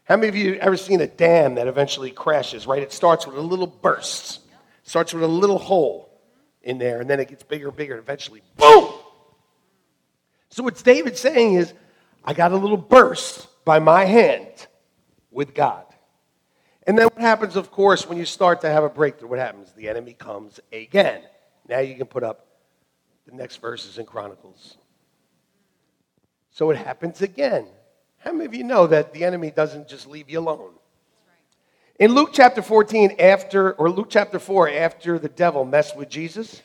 How 0.03 0.17
many 0.17 0.27
of 0.27 0.35
you 0.35 0.55
ever 0.55 0.77
seen 0.77 1.01
a 1.01 1.07
dam 1.07 1.55
that 1.55 1.67
eventually 1.67 2.11
crashes, 2.11 2.67
right? 2.67 2.83
It 2.83 2.93
starts 2.93 3.25
with 3.25 3.37
a 3.37 3.41
little 3.41 3.65
burst, 3.65 4.41
starts 4.83 5.15
with 5.15 5.23
a 5.23 5.27
little 5.27 5.57
hole 5.57 6.14
in 6.65 6.77
there, 6.77 6.99
and 6.99 7.09
then 7.09 7.19
it 7.21 7.29
gets 7.29 7.43
bigger 7.43 7.69
and 7.69 7.77
bigger, 7.77 7.93
and 7.93 8.03
eventually, 8.03 8.41
boom! 8.57 8.91
So, 10.49 10.63
what 10.63 10.83
David's 10.83 11.19
saying 11.19 11.53
is, 11.53 11.73
I 12.25 12.33
got 12.33 12.51
a 12.51 12.57
little 12.57 12.77
burst 12.77 13.47
by 13.63 13.79
my 13.79 14.03
hand 14.03 14.67
with 15.31 15.53
God. 15.53 15.85
And 16.87 16.97
then 16.97 17.05
what 17.07 17.21
happens, 17.21 17.55
of 17.55 17.71
course, 17.71 18.07
when 18.07 18.17
you 18.17 18.25
start 18.25 18.61
to 18.61 18.69
have 18.69 18.83
a 18.83 18.89
breakthrough? 18.89 19.29
What 19.29 19.39
happens? 19.39 19.71
The 19.73 19.89
enemy 19.89 20.13
comes 20.13 20.59
again. 20.71 21.21
Now 21.67 21.79
you 21.79 21.95
can 21.95 22.05
put 22.05 22.23
up 22.23 22.47
the 23.25 23.35
next 23.35 23.57
verses 23.57 23.97
in 23.97 24.05
Chronicles. 24.05 24.77
So 26.51 26.69
it 26.69 26.77
happens 26.77 27.21
again. 27.21 27.67
How 28.17 28.31
many 28.31 28.45
of 28.45 28.53
you 28.53 28.63
know 28.63 28.87
that 28.87 29.13
the 29.13 29.23
enemy 29.23 29.51
doesn't 29.51 29.87
just 29.87 30.07
leave 30.07 30.29
you 30.29 30.39
alone? 30.39 30.73
In 31.97 32.13
Luke 32.13 32.31
chapter 32.33 32.61
14, 32.61 33.15
after, 33.19 33.71
or 33.73 33.89
Luke 33.89 34.07
chapter 34.09 34.37
4, 34.37 34.69
after 34.69 35.17
the 35.17 35.29
devil 35.29 35.63
messed 35.63 35.95
with 35.95 36.09
Jesus 36.09 36.61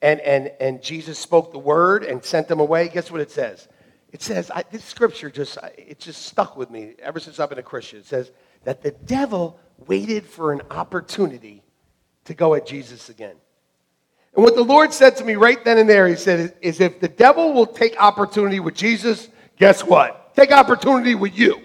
and, 0.00 0.20
and, 0.20 0.50
and 0.58 0.82
Jesus 0.82 1.18
spoke 1.18 1.52
the 1.52 1.58
word 1.58 2.02
and 2.02 2.24
sent 2.24 2.48
them 2.48 2.60
away, 2.60 2.88
guess 2.88 3.10
what 3.10 3.20
it 3.20 3.30
says? 3.30 3.68
It 4.10 4.22
says, 4.22 4.50
I, 4.50 4.64
this 4.70 4.82
scripture 4.82 5.28
just, 5.28 5.58
it 5.76 5.98
just 5.98 6.22
stuck 6.22 6.56
with 6.56 6.70
me 6.70 6.94
ever 7.00 7.20
since 7.20 7.38
I've 7.38 7.50
been 7.50 7.58
a 7.58 7.62
Christian. 7.62 7.98
It 7.98 8.06
says 8.06 8.32
that 8.64 8.82
the 8.82 8.92
devil 8.92 9.60
waited 9.86 10.24
for 10.24 10.50
an 10.50 10.62
opportunity 10.70 11.62
to 12.24 12.32
go 12.32 12.54
at 12.54 12.66
Jesus 12.66 13.10
again. 13.10 13.36
And 14.34 14.42
what 14.42 14.54
the 14.54 14.62
Lord 14.62 14.94
said 14.94 15.14
to 15.16 15.24
me 15.24 15.34
right 15.36 15.62
then 15.62 15.76
and 15.76 15.90
there, 15.90 16.08
He 16.08 16.16
said, 16.16 16.54
is 16.62 16.80
if 16.80 17.00
the 17.00 17.08
devil 17.08 17.52
will 17.52 17.66
take 17.66 18.00
opportunity 18.00 18.60
with 18.60 18.76
Jesus, 18.76 19.28
guess 19.58 19.84
what? 19.84 20.34
Take 20.34 20.52
opportunity 20.52 21.14
with 21.14 21.38
you. 21.38 21.60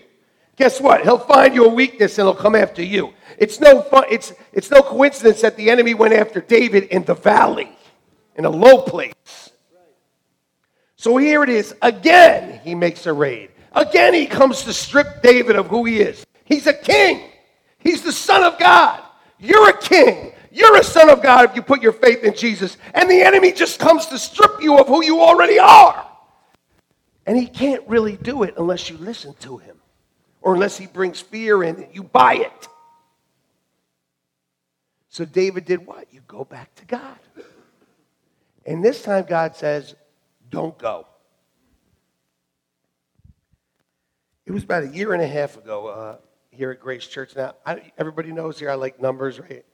Guess 0.55 0.79
what? 0.79 1.03
He'll 1.03 1.19
find 1.19 1.53
your 1.53 1.69
weakness 1.69 2.17
and 2.17 2.27
he'll 2.27 2.35
come 2.35 2.55
after 2.55 2.81
you. 2.81 3.13
It's 3.37 3.59
no 3.59 3.81
fun, 3.81 4.05
it's, 4.09 4.33
it's 4.53 4.71
no 4.71 4.81
coincidence 4.81 5.41
that 5.41 5.57
the 5.57 5.69
enemy 5.69 5.93
went 5.93 6.13
after 6.13 6.39
David 6.39 6.85
in 6.85 7.03
the 7.03 7.13
valley, 7.13 7.69
in 8.35 8.45
a 8.45 8.49
low 8.49 8.81
place. 8.81 9.51
So 10.95 11.17
here 11.17 11.43
it 11.43 11.49
is. 11.49 11.75
Again, 11.81 12.61
he 12.63 12.73
makes 12.73 13.05
a 13.05 13.13
raid. 13.13 13.51
Again, 13.73 14.13
he 14.13 14.25
comes 14.25 14.63
to 14.63 14.73
strip 14.73 15.21
David 15.21 15.57
of 15.57 15.67
who 15.67 15.83
he 15.83 15.99
is. 15.99 16.25
He's 16.45 16.67
a 16.67 16.73
king. 16.73 17.29
He's 17.77 18.01
the 18.01 18.13
son 18.13 18.43
of 18.43 18.57
God. 18.57 19.03
You're 19.37 19.69
a 19.69 19.77
king. 19.77 20.31
You're 20.51 20.77
a 20.77 20.83
son 20.83 21.09
of 21.09 21.21
God 21.21 21.49
if 21.49 21.55
you 21.55 21.61
put 21.61 21.81
your 21.81 21.91
faith 21.91 22.23
in 22.23 22.33
Jesus. 22.33 22.77
And 22.93 23.11
the 23.11 23.21
enemy 23.21 23.51
just 23.51 23.77
comes 23.77 24.05
to 24.07 24.17
strip 24.17 24.61
you 24.61 24.77
of 24.77 24.87
who 24.87 25.03
you 25.03 25.19
already 25.19 25.59
are. 25.59 26.07
And 27.25 27.37
he 27.37 27.47
can't 27.47 27.85
really 27.87 28.15
do 28.15 28.43
it 28.43 28.53
unless 28.57 28.89
you 28.89 28.97
listen 28.97 29.33
to 29.41 29.57
him 29.57 29.74
or 30.45 30.53
unless 30.53 30.77
he 30.77 30.86
brings 30.86 31.19
fear 31.19 31.63
in 31.63 31.88
you 31.91 32.03
buy 32.03 32.36
it. 32.36 32.67
So 35.10 35.25
David 35.25 35.65
did 35.65 35.88
what? 35.88 36.08
You 36.12 36.21
go 36.27 36.45
back 36.45 36.73
to 36.75 36.86
God. 36.86 37.17
And 38.63 38.86
this 38.86 39.01
time 39.01 39.25
God 39.27 39.55
says, 39.55 39.95
don't 40.51 40.77
go. 40.77 41.08
It 44.45 44.51
was 44.51 44.63
about 44.63 44.84
a 44.84 44.88
year 44.88 45.13
and 45.13 45.21
a 45.21 45.27
half 45.27 45.58
ago 45.58 45.88
uh, 45.88 46.17
here 46.51 46.69
at 46.69 46.79
Grace 46.79 47.08
Church. 47.08 47.36
Now, 47.36 47.55
I, 47.65 47.91
everybody 47.97 48.31
knows 48.31 48.60
here 48.60 48.69
I 48.69 48.75
like 48.75 49.01
numbers, 49.01 49.39
right? 49.39 49.65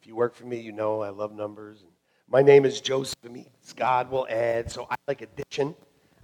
If 0.00 0.06
you 0.06 0.16
work 0.16 0.34
for 0.34 0.46
me, 0.46 0.58
you 0.58 0.72
know 0.72 1.02
I 1.02 1.10
love 1.10 1.32
numbers. 1.32 1.84
My 2.28 2.40
name 2.40 2.64
is 2.64 2.80
Joseph. 2.80 3.18
Means 3.30 3.48
God 3.76 4.10
will 4.10 4.26
add, 4.30 4.70
so 4.72 4.86
I 4.90 4.94
like 5.06 5.20
addition. 5.20 5.74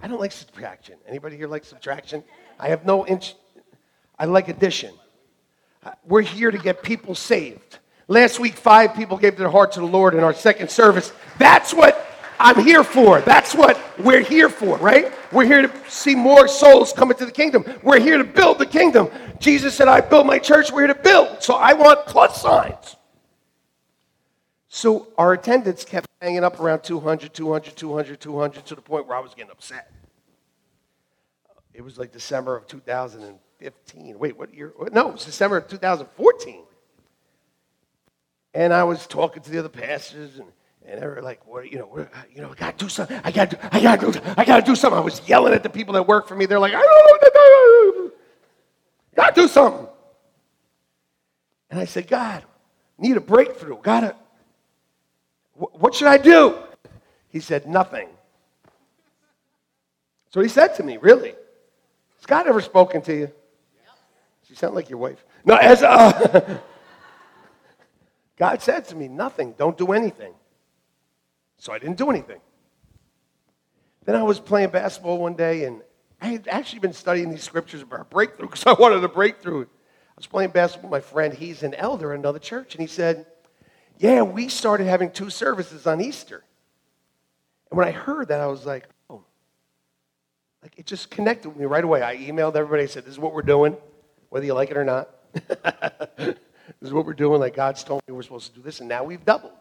I 0.01 0.07
don't 0.07 0.19
like 0.19 0.31
subtraction. 0.31 0.97
Anybody 1.07 1.37
here 1.37 1.47
like 1.47 1.65
subtraction? 1.65 2.23
I 2.59 2.69
have 2.69 2.83
no 2.83 3.05
inch. 3.05 3.35
I 4.19 4.25
like 4.25 4.49
addition. 4.49 4.93
We're 6.05 6.21
here 6.21 6.51
to 6.51 6.57
get 6.57 6.83
people 6.83 7.15
saved. 7.15 7.79
Last 8.07 8.39
week, 8.39 8.55
five 8.55 8.95
people 8.95 9.17
gave 9.17 9.37
their 9.37 9.49
heart 9.49 9.71
to 9.73 9.79
the 9.79 9.85
Lord 9.85 10.13
in 10.13 10.21
our 10.21 10.33
second 10.33 10.69
service. 10.69 11.13
That's 11.37 11.73
what 11.73 12.05
I'm 12.39 12.63
here 12.63 12.83
for. 12.83 13.21
That's 13.21 13.55
what 13.55 13.79
we're 13.99 14.21
here 14.21 14.49
for, 14.49 14.77
right? 14.77 15.11
We're 15.31 15.45
here 15.45 15.61
to 15.61 15.89
see 15.89 16.15
more 16.15 16.47
souls 16.47 16.91
come 16.91 17.11
into 17.11 17.25
the 17.25 17.31
kingdom. 17.31 17.65
We're 17.83 17.99
here 17.99 18.17
to 18.17 18.23
build 18.23 18.57
the 18.57 18.65
kingdom. 18.65 19.09
Jesus 19.39 19.75
said, 19.75 19.87
I 19.87 20.01
build 20.01 20.25
my 20.25 20.39
church. 20.39 20.71
We're 20.71 20.87
here 20.87 20.95
to 20.95 21.01
build. 21.01 21.43
So 21.43 21.55
I 21.55 21.73
want 21.73 22.05
plus 22.07 22.41
signs. 22.41 22.95
So 24.69 25.07
our 25.17 25.33
attendance 25.33 25.83
kept 25.83 26.07
hanging 26.21 26.43
up 26.43 26.59
around 26.59 26.83
200, 26.83 27.33
200, 27.33 27.75
200, 27.75 28.19
200 28.19 28.65
to 28.65 28.75
the 28.75 28.81
point 28.81 29.07
where 29.07 29.17
I 29.17 29.19
was 29.19 29.33
getting 29.33 29.51
upset. 29.51 29.91
It 31.73 31.81
was 31.81 31.97
like 31.97 32.11
December 32.11 32.55
of 32.55 32.67
2015. 33.59 34.17
Wait, 34.19 34.37
what 34.37 34.53
year? 34.53 34.73
No, 34.91 35.09
it 35.09 35.13
was 35.13 35.25
December 35.25 35.57
of 35.57 35.67
2014. 35.67 36.61
And 38.53 38.73
I 38.73 38.83
was 38.83 39.05
talking 39.05 39.43
to 39.43 39.51
the 39.51 39.59
other 39.59 39.69
pastors, 39.69 40.39
and, 40.39 40.47
and 40.85 41.01
they 41.01 41.05
were 41.05 41.21
like, 41.21 41.45
"What? 41.45 41.71
You 41.71 41.79
know, 41.79 42.07
you 42.33 42.41
know, 42.41 42.51
I 42.51 42.55
gotta 42.55 42.77
do 42.77 42.89
something. 42.89 43.19
I 43.23 43.31
gotta, 43.31 43.55
do, 43.55 43.61
I 43.71 43.81
gotta 43.81 44.11
do, 44.11 44.19
I 44.37 44.45
gotta 44.45 44.65
do 44.65 44.75
something." 44.75 44.97
I 44.97 45.03
was 45.03 45.27
yelling 45.27 45.53
at 45.53 45.61
the 45.61 45.69
people 45.69 45.93
that 45.93 46.07
work 46.07 46.27
for 46.27 46.35
me. 46.35 46.45
They're 46.45 46.59
like, 46.59 46.73
"I 46.73 46.81
don't 46.81 46.89
know 46.89 47.11
what 47.11 47.21
to 47.21 47.31
do. 47.33 48.13
Gotta 49.15 49.41
do 49.41 49.47
something." 49.47 49.87
And 51.69 51.79
I 51.79 51.85
said, 51.85 52.07
"God, 52.07 52.43
need 52.97 53.17
a 53.17 53.21
breakthrough. 53.21 53.77
Gotta, 53.81 54.15
what 55.53 55.93
should 55.93 56.07
I 56.07 56.17
do?" 56.17 56.57
He 57.27 57.39
said, 57.39 57.67
"Nothing." 57.67 58.09
So 60.31 60.41
he 60.41 60.47
said 60.47 60.75
to 60.75 60.83
me, 60.83 60.97
"Really? 60.97 61.35
Has 62.17 62.25
God 62.25 62.47
ever 62.47 62.61
spoken 62.61 63.01
to 63.03 63.13
you?" 63.13 63.31
She 64.49 64.55
sound 64.55 64.73
like 64.73 64.89
your 64.89 64.97
wife. 64.97 65.23
No, 65.45 65.55
as 65.55 65.83
uh, 65.83 66.59
God 68.37 68.61
said 68.63 68.85
to 68.85 68.95
me, 68.95 69.07
nothing, 69.07 69.53
don't 69.57 69.77
do 69.77 69.91
anything. 69.91 70.33
So 71.59 71.71
I 71.71 71.77
didn't 71.77 71.97
do 71.97 72.09
anything. 72.09 72.41
Then 74.05 74.15
I 74.15 74.23
was 74.23 74.39
playing 74.39 74.71
basketball 74.71 75.19
one 75.19 75.35
day, 75.35 75.65
and 75.65 75.83
I 76.19 76.27
had 76.27 76.47
actually 76.47 76.79
been 76.79 76.93
studying 76.93 77.29
these 77.29 77.43
scriptures 77.43 77.83
about 77.83 78.09
breakthrough 78.09 78.47
because 78.49 78.65
I 78.65 78.73
wanted 78.73 79.03
a 79.03 79.07
breakthrough. 79.07 79.65
I 79.65 80.15
was 80.15 80.25
playing 80.25 80.49
basketball 80.49 80.89
with 80.89 81.03
my 81.03 81.07
friend. 81.07 81.31
He's 81.31 81.61
an 81.61 81.75
elder 81.75 82.11
in 82.13 82.21
another 82.21 82.39
church, 82.39 82.73
and 82.73 82.81
he 82.81 82.87
said, 82.87 83.27
Yeah, 83.99 84.23
we 84.23 84.49
started 84.49 84.87
having 84.87 85.11
two 85.11 85.29
services 85.29 85.85
on 85.85 86.01
Easter. 86.01 86.43
And 87.69 87.77
when 87.77 87.87
I 87.87 87.91
heard 87.91 88.29
that, 88.29 88.39
I 88.39 88.47
was 88.47 88.65
like, 88.65 88.89
Oh, 89.11 89.23
like 90.63 90.73
it 90.79 90.87
just 90.87 91.11
connected 91.11 91.49
with 91.49 91.59
me 91.59 91.65
right 91.65 91.83
away. 91.83 92.01
I 92.01 92.17
emailed 92.17 92.55
everybody, 92.55 92.81
I 92.81 92.87
said, 92.87 93.05
This 93.05 93.13
is 93.13 93.19
what 93.19 93.35
we're 93.35 93.43
doing, 93.43 93.77
whether 94.29 94.45
you 94.45 94.53
like 94.53 94.71
it 94.71 94.77
or 94.77 94.85
not. 94.85 95.09
This 96.79 96.89
is 96.89 96.93
what 96.93 97.05
we're 97.05 97.13
doing. 97.13 97.39
Like 97.39 97.55
God's 97.55 97.83
told 97.83 98.01
me 98.07 98.13
we're 98.13 98.23
supposed 98.23 98.53
to 98.53 98.55
do 98.59 98.61
this, 98.61 98.79
and 98.79 98.87
now 98.89 99.03
we've 99.03 99.23
doubled. 99.25 99.51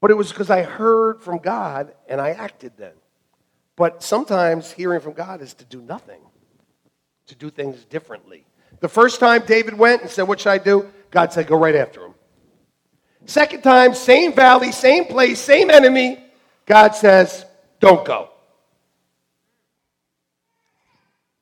But 0.00 0.10
it 0.10 0.14
was 0.14 0.30
because 0.30 0.50
I 0.50 0.62
heard 0.62 1.22
from 1.22 1.38
God 1.38 1.94
and 2.08 2.20
I 2.20 2.30
acted 2.30 2.72
then. 2.76 2.92
But 3.76 4.02
sometimes 4.02 4.70
hearing 4.70 5.00
from 5.00 5.14
God 5.14 5.40
is 5.40 5.54
to 5.54 5.64
do 5.64 5.80
nothing, 5.80 6.20
to 7.28 7.34
do 7.34 7.48
things 7.48 7.84
differently. 7.86 8.44
The 8.80 8.88
first 8.88 9.18
time 9.18 9.44
David 9.46 9.74
went 9.74 10.02
and 10.02 10.10
said, 10.10 10.24
What 10.24 10.40
should 10.40 10.50
I 10.50 10.58
do? 10.58 10.90
God 11.10 11.32
said, 11.32 11.46
Go 11.46 11.56
right 11.56 11.74
after 11.74 12.04
him. 12.04 12.14
Second 13.24 13.62
time, 13.62 13.94
same 13.94 14.34
valley, 14.34 14.72
same 14.72 15.06
place, 15.06 15.40
same 15.40 15.70
enemy. 15.70 16.22
God 16.66 16.94
says, 16.94 17.46
Don't 17.80 18.04
go. 18.04 18.30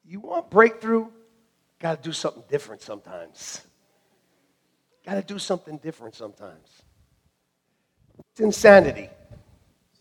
You 0.05 0.21
want 0.21 0.51
breakthrough? 0.51 1.09
Got 1.83 2.01
to 2.01 2.09
do 2.09 2.13
something 2.13 2.45
different 2.49 2.81
sometimes. 2.81 3.61
Got 5.05 5.15
to 5.15 5.23
do 5.23 5.41
something 5.41 5.79
different 5.79 6.15
sometimes. 6.15 6.69
It's 8.31 8.41
insanity. 8.41 9.09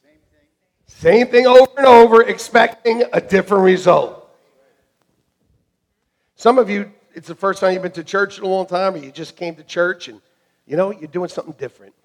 Same 0.03 0.19
thing. 0.31 0.45
Same 0.85 1.27
thing 1.27 1.47
over 1.47 1.71
and 1.79 1.87
over, 1.87 2.21
expecting 2.21 3.03
a 3.11 3.19
different 3.19 3.63
result. 3.63 4.29
Some 6.35 6.59
of 6.59 6.69
you, 6.69 6.91
it's 7.15 7.27
the 7.27 7.33
first 7.33 7.59
time 7.59 7.73
you've 7.73 7.81
been 7.81 7.91
to 7.93 8.03
church 8.03 8.37
in 8.37 8.43
a 8.43 8.47
long 8.47 8.67
time, 8.67 8.93
or 8.93 8.97
you 8.97 9.11
just 9.11 9.35
came 9.35 9.55
to 9.55 9.63
church 9.63 10.07
and 10.07 10.21
you 10.67 10.77
know, 10.77 10.91
you're 10.91 11.07
doing 11.07 11.29
something 11.29 11.55
different. 11.57 11.95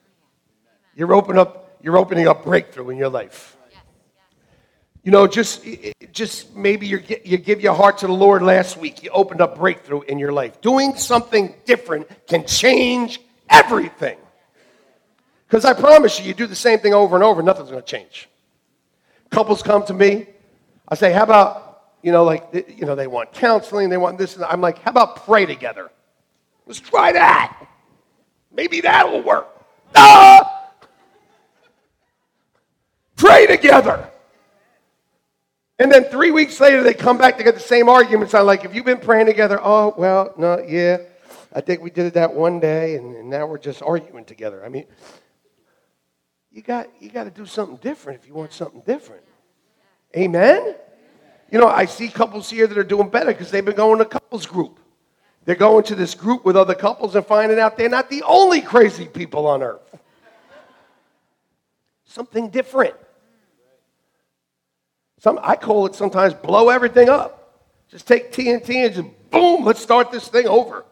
You're 0.94 1.14
opening 1.14 1.38
up, 1.38 1.78
you're 1.82 1.98
opening 1.98 2.26
up 2.26 2.44
breakthrough 2.44 2.88
in 2.88 2.96
your 2.96 3.10
life. 3.10 3.55
You 5.06 5.12
know, 5.12 5.28
just, 5.28 5.64
just 6.10 6.56
maybe 6.56 6.88
you 6.88 7.00
you 7.24 7.38
give 7.38 7.60
your 7.60 7.74
heart 7.74 7.98
to 7.98 8.08
the 8.08 8.12
Lord 8.12 8.42
last 8.42 8.76
week. 8.76 9.04
You 9.04 9.10
opened 9.10 9.40
up 9.40 9.56
breakthrough 9.56 10.00
in 10.00 10.18
your 10.18 10.32
life. 10.32 10.60
Doing 10.60 10.96
something 10.96 11.54
different 11.64 12.08
can 12.26 12.44
change 12.44 13.20
everything. 13.48 14.18
Because 15.46 15.64
I 15.64 15.74
promise 15.74 16.18
you, 16.18 16.26
you 16.26 16.34
do 16.34 16.48
the 16.48 16.56
same 16.56 16.80
thing 16.80 16.92
over 16.92 17.14
and 17.14 17.22
over, 17.22 17.40
nothing's 17.40 17.70
going 17.70 17.84
to 17.84 17.86
change. 17.86 18.28
Couples 19.30 19.62
come 19.62 19.86
to 19.86 19.94
me. 19.94 20.26
I 20.88 20.96
say, 20.96 21.12
how 21.12 21.22
about, 21.22 21.84
you 22.02 22.10
know, 22.10 22.24
like, 22.24 22.48
you 22.52 22.84
know, 22.84 22.96
they 22.96 23.06
want 23.06 23.32
counseling, 23.32 23.90
they 23.90 23.98
want 23.98 24.18
this. 24.18 24.34
And 24.34 24.44
I'm 24.44 24.60
like, 24.60 24.80
how 24.80 24.90
about 24.90 25.24
pray 25.24 25.46
together? 25.46 25.88
Let's 26.66 26.80
try 26.80 27.12
that. 27.12 27.64
Maybe 28.52 28.80
that 28.80 29.08
will 29.08 29.22
work. 29.22 29.46
Ah! 29.94 30.72
Pray 33.14 33.46
together. 33.46 34.10
And 35.78 35.92
then 35.92 36.04
three 36.04 36.30
weeks 36.30 36.58
later, 36.58 36.82
they 36.82 36.94
come 36.94 37.18
back 37.18 37.36
to 37.36 37.44
get 37.44 37.54
the 37.54 37.60
same 37.60 37.88
arguments. 37.88 38.32
I'm 38.32 38.46
like, 38.46 38.62
have 38.62 38.74
you 38.74 38.82
been 38.82 38.98
praying 38.98 39.26
together? 39.26 39.60
Oh, 39.62 39.94
well, 39.96 40.32
no, 40.38 40.58
yeah. 40.66 40.98
I 41.52 41.60
think 41.60 41.82
we 41.82 41.90
did 41.90 42.06
it 42.06 42.14
that 42.14 42.32
one 42.32 42.60
day, 42.60 42.96
and, 42.96 43.14
and 43.14 43.28
now 43.28 43.46
we're 43.46 43.58
just 43.58 43.82
arguing 43.82 44.24
together. 44.24 44.64
I 44.64 44.68
mean, 44.68 44.86
you 46.50 46.62
got, 46.62 46.88
you 46.98 47.10
got 47.10 47.24
to 47.24 47.30
do 47.30 47.44
something 47.44 47.76
different 47.76 48.20
if 48.20 48.26
you 48.26 48.34
want 48.34 48.52
something 48.52 48.82
different. 48.86 49.22
Amen? 50.16 50.74
You 51.50 51.60
know, 51.60 51.68
I 51.68 51.84
see 51.84 52.08
couples 52.08 52.48
here 52.48 52.66
that 52.66 52.76
are 52.76 52.84
doing 52.84 53.10
better 53.10 53.26
because 53.32 53.50
they've 53.50 53.64
been 53.64 53.76
going 53.76 53.98
to 53.98 54.06
couples 54.06 54.46
group. 54.46 54.80
They're 55.44 55.54
going 55.54 55.84
to 55.84 55.94
this 55.94 56.14
group 56.14 56.44
with 56.44 56.56
other 56.56 56.74
couples 56.74 57.14
and 57.14 57.24
finding 57.24 57.60
out 57.60 57.76
they're 57.76 57.88
not 57.88 58.10
the 58.10 58.22
only 58.22 58.60
crazy 58.60 59.06
people 59.06 59.46
on 59.46 59.62
earth. 59.62 60.00
Something 62.04 62.48
different. 62.48 62.94
Some, 65.18 65.38
I 65.42 65.56
call 65.56 65.86
it 65.86 65.94
sometimes 65.94 66.34
blow 66.34 66.68
everything 66.68 67.08
up. 67.08 67.64
Just 67.90 68.06
take 68.06 68.32
TNT 68.32 68.86
and 68.86 68.94
just 68.94 69.30
boom, 69.30 69.64
let's 69.64 69.80
start 69.80 70.10
this 70.10 70.28
thing 70.28 70.46
over. 70.46 70.84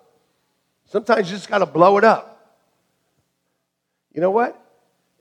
Sometimes 0.87 1.30
you 1.30 1.37
just 1.37 1.48
got 1.48 1.58
to 1.58 1.66
blow 1.66 1.98
it 1.98 2.04
up. 2.04 2.60
You 4.12 4.20
know 4.20 4.30
what? 4.30 4.60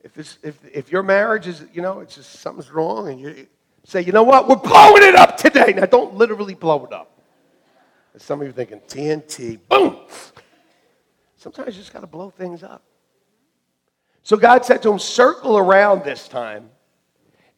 If, 0.02 0.18
it's, 0.18 0.38
if, 0.42 0.58
if 0.72 0.92
your 0.92 1.02
marriage 1.02 1.46
is, 1.46 1.64
you 1.72 1.82
know, 1.82 2.00
it's 2.00 2.14
just 2.14 2.40
something's 2.40 2.70
wrong 2.70 3.08
and 3.08 3.20
you 3.20 3.46
say, 3.84 4.02
you 4.02 4.12
know 4.12 4.22
what, 4.22 4.48
we're 4.48 4.56
blowing 4.56 5.02
it 5.02 5.14
up 5.14 5.36
today. 5.36 5.72
Now, 5.74 5.86
don't 5.86 6.14
literally 6.14 6.54
blow 6.54 6.84
it 6.84 6.92
up. 6.92 7.10
Some 8.16 8.40
of 8.40 8.46
you 8.46 8.50
are 8.50 8.54
thinking, 8.54 8.80
TNT, 8.86 9.58
boom. 9.68 9.96
Sometimes 11.36 11.76
you 11.76 11.82
just 11.82 11.92
got 11.92 12.00
to 12.00 12.06
blow 12.06 12.30
things 12.30 12.62
up. 12.62 12.82
So 14.22 14.36
God 14.36 14.64
said 14.64 14.82
to 14.82 14.92
him, 14.92 14.98
circle 14.98 15.58
around 15.58 16.04
this 16.04 16.28
time 16.28 16.70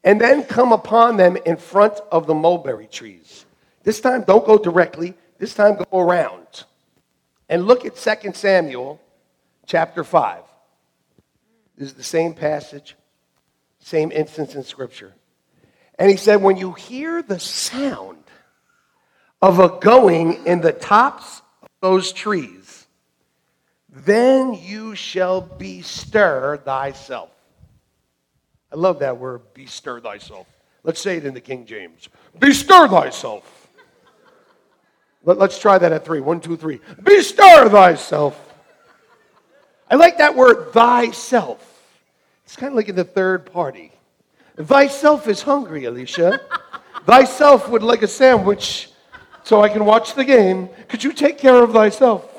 and 0.07 0.21
then 0.21 0.41
come 0.41 0.71
upon 0.71 1.17
them 1.17 1.35
in 1.45 1.57
front 1.57 1.99
of 2.13 2.27
the 2.27 2.33
mulberry 2.33 2.87
trees. 2.87 3.45
This 3.83 3.99
time, 3.99 4.23
don't 4.25 4.45
go 4.45 4.57
directly. 4.57 5.15
This 5.37 5.53
time, 5.53 5.75
go 5.75 5.99
around. 5.99 6.63
And 7.49 7.67
look 7.67 7.83
at 7.83 7.97
2 7.97 8.31
Samuel 8.31 9.01
chapter 9.65 10.05
5. 10.05 10.43
This 11.77 11.89
is 11.89 11.93
the 11.95 12.03
same 12.03 12.33
passage, 12.33 12.95
same 13.79 14.13
instance 14.13 14.55
in 14.55 14.63
Scripture. 14.63 15.13
And 15.99 16.09
he 16.09 16.15
said, 16.15 16.41
When 16.41 16.55
you 16.55 16.71
hear 16.71 17.21
the 17.21 17.41
sound 17.41 18.23
of 19.41 19.59
a 19.59 19.77
going 19.81 20.45
in 20.45 20.61
the 20.61 20.71
tops 20.71 21.41
of 21.61 21.69
those 21.81 22.13
trees, 22.13 22.87
then 23.89 24.53
you 24.53 24.95
shall 24.95 25.41
bestir 25.41 26.55
thyself. 26.63 27.31
I 28.71 28.75
love 28.75 28.99
that 28.99 29.17
word, 29.17 29.41
bestir 29.53 30.01
thyself. 30.01 30.47
Let's 30.83 31.01
say 31.01 31.17
it 31.17 31.25
in 31.25 31.33
the 31.33 31.41
King 31.41 31.65
James. 31.65 32.09
Bestir 32.37 32.87
thyself. 32.87 33.69
Let, 35.23 35.37
us 35.39 35.59
try 35.59 35.77
that 35.77 35.91
at 35.91 36.05
three. 36.05 36.21
One, 36.21 36.39
two, 36.39 36.55
three. 36.55 36.79
Bestir 37.01 37.69
thyself. 37.69 38.41
I 39.89 39.95
like 39.95 40.17
that 40.19 40.35
word, 40.35 40.71
thyself. 40.71 41.63
It's 42.45 42.55
kind 42.55 42.71
of 42.71 42.75
like 42.75 42.89
in 42.89 42.95
the 42.95 43.03
third 43.03 43.51
party. 43.51 43.91
Thyself 44.57 45.27
is 45.27 45.41
hungry, 45.41 45.85
Alicia. 45.85 46.39
thyself 47.05 47.69
would 47.69 47.83
like 47.83 48.01
a 48.01 48.07
sandwich 48.07 48.89
so 49.43 49.61
I 49.61 49.69
can 49.69 49.85
watch 49.85 50.13
the 50.13 50.25
game. 50.25 50.69
Could 50.87 51.03
you 51.03 51.13
take 51.13 51.37
care 51.37 51.63
of 51.63 51.73
thyself? 51.73 52.33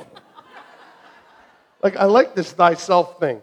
Like, 1.82 1.96
I 1.96 2.04
like 2.04 2.34
this 2.34 2.52
thyself 2.52 3.20
thing. 3.20 3.40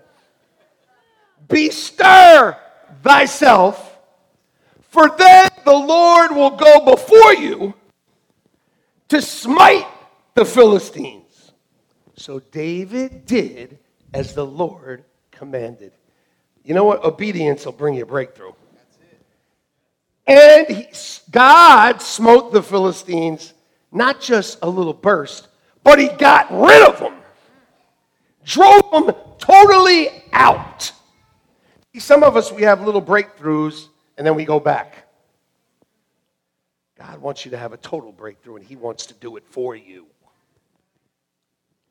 Bestir 1.48 2.58
thyself, 3.04 3.98
for 4.89 5.10
then 5.17 5.50
the 5.65 5.74
Lord 5.74 6.32
will 6.32 6.52
go 6.52 6.86
before 6.86 7.34
you 7.34 7.74
to 9.10 9.21
smite 9.21 9.88
the 10.34 10.45
Philistines. 10.45 11.52
So 12.15 12.39
David 12.39 13.26
did 13.26 13.78
as 14.13 14.34
the 14.34 14.45
Lord 14.45 15.04
commanded. 15.32 15.91
You 16.63 16.74
know 16.74 16.86
what? 16.86 17.04
Obedience 17.04 17.65
will 17.65 17.74
bring 17.74 17.93
you 17.93 18.06
breakthrough. 18.06 18.54
And 20.26 20.67
he, 20.67 20.88
God 21.30 22.02
smote 22.02 22.52
the 22.52 22.63
Philistines, 22.63 23.54
not 23.91 24.19
just 24.21 24.58
a 24.62 24.69
little 24.69 24.93
burst, 24.93 25.48
but 25.84 26.00
he 26.00 26.08
got 26.08 26.52
rid 26.52 26.82
of 26.88 27.00
them, 27.00 27.13
drove 28.43 28.89
them 28.91 29.13
totally 29.38 30.24
out. 30.34 30.91
Some 31.99 32.23
of 32.23 32.36
us, 32.36 32.51
we 32.51 32.63
have 32.63 32.81
little 32.81 33.01
breakthroughs 33.01 33.88
and 34.17 34.25
then 34.25 34.36
we 34.36 34.45
go 34.45 34.60
back. 34.60 35.08
God 36.97 37.19
wants 37.19 37.45
you 37.45 37.51
to 37.51 37.58
have 37.58 37.73
a 37.73 37.77
total 37.77 38.12
breakthrough 38.12 38.58
and 38.58 38.65
he 38.65 38.75
wants 38.75 39.08
to 39.08 39.13
do 39.13 39.36
it 39.38 39.43
for 39.49 39.75
you. 39.75 40.08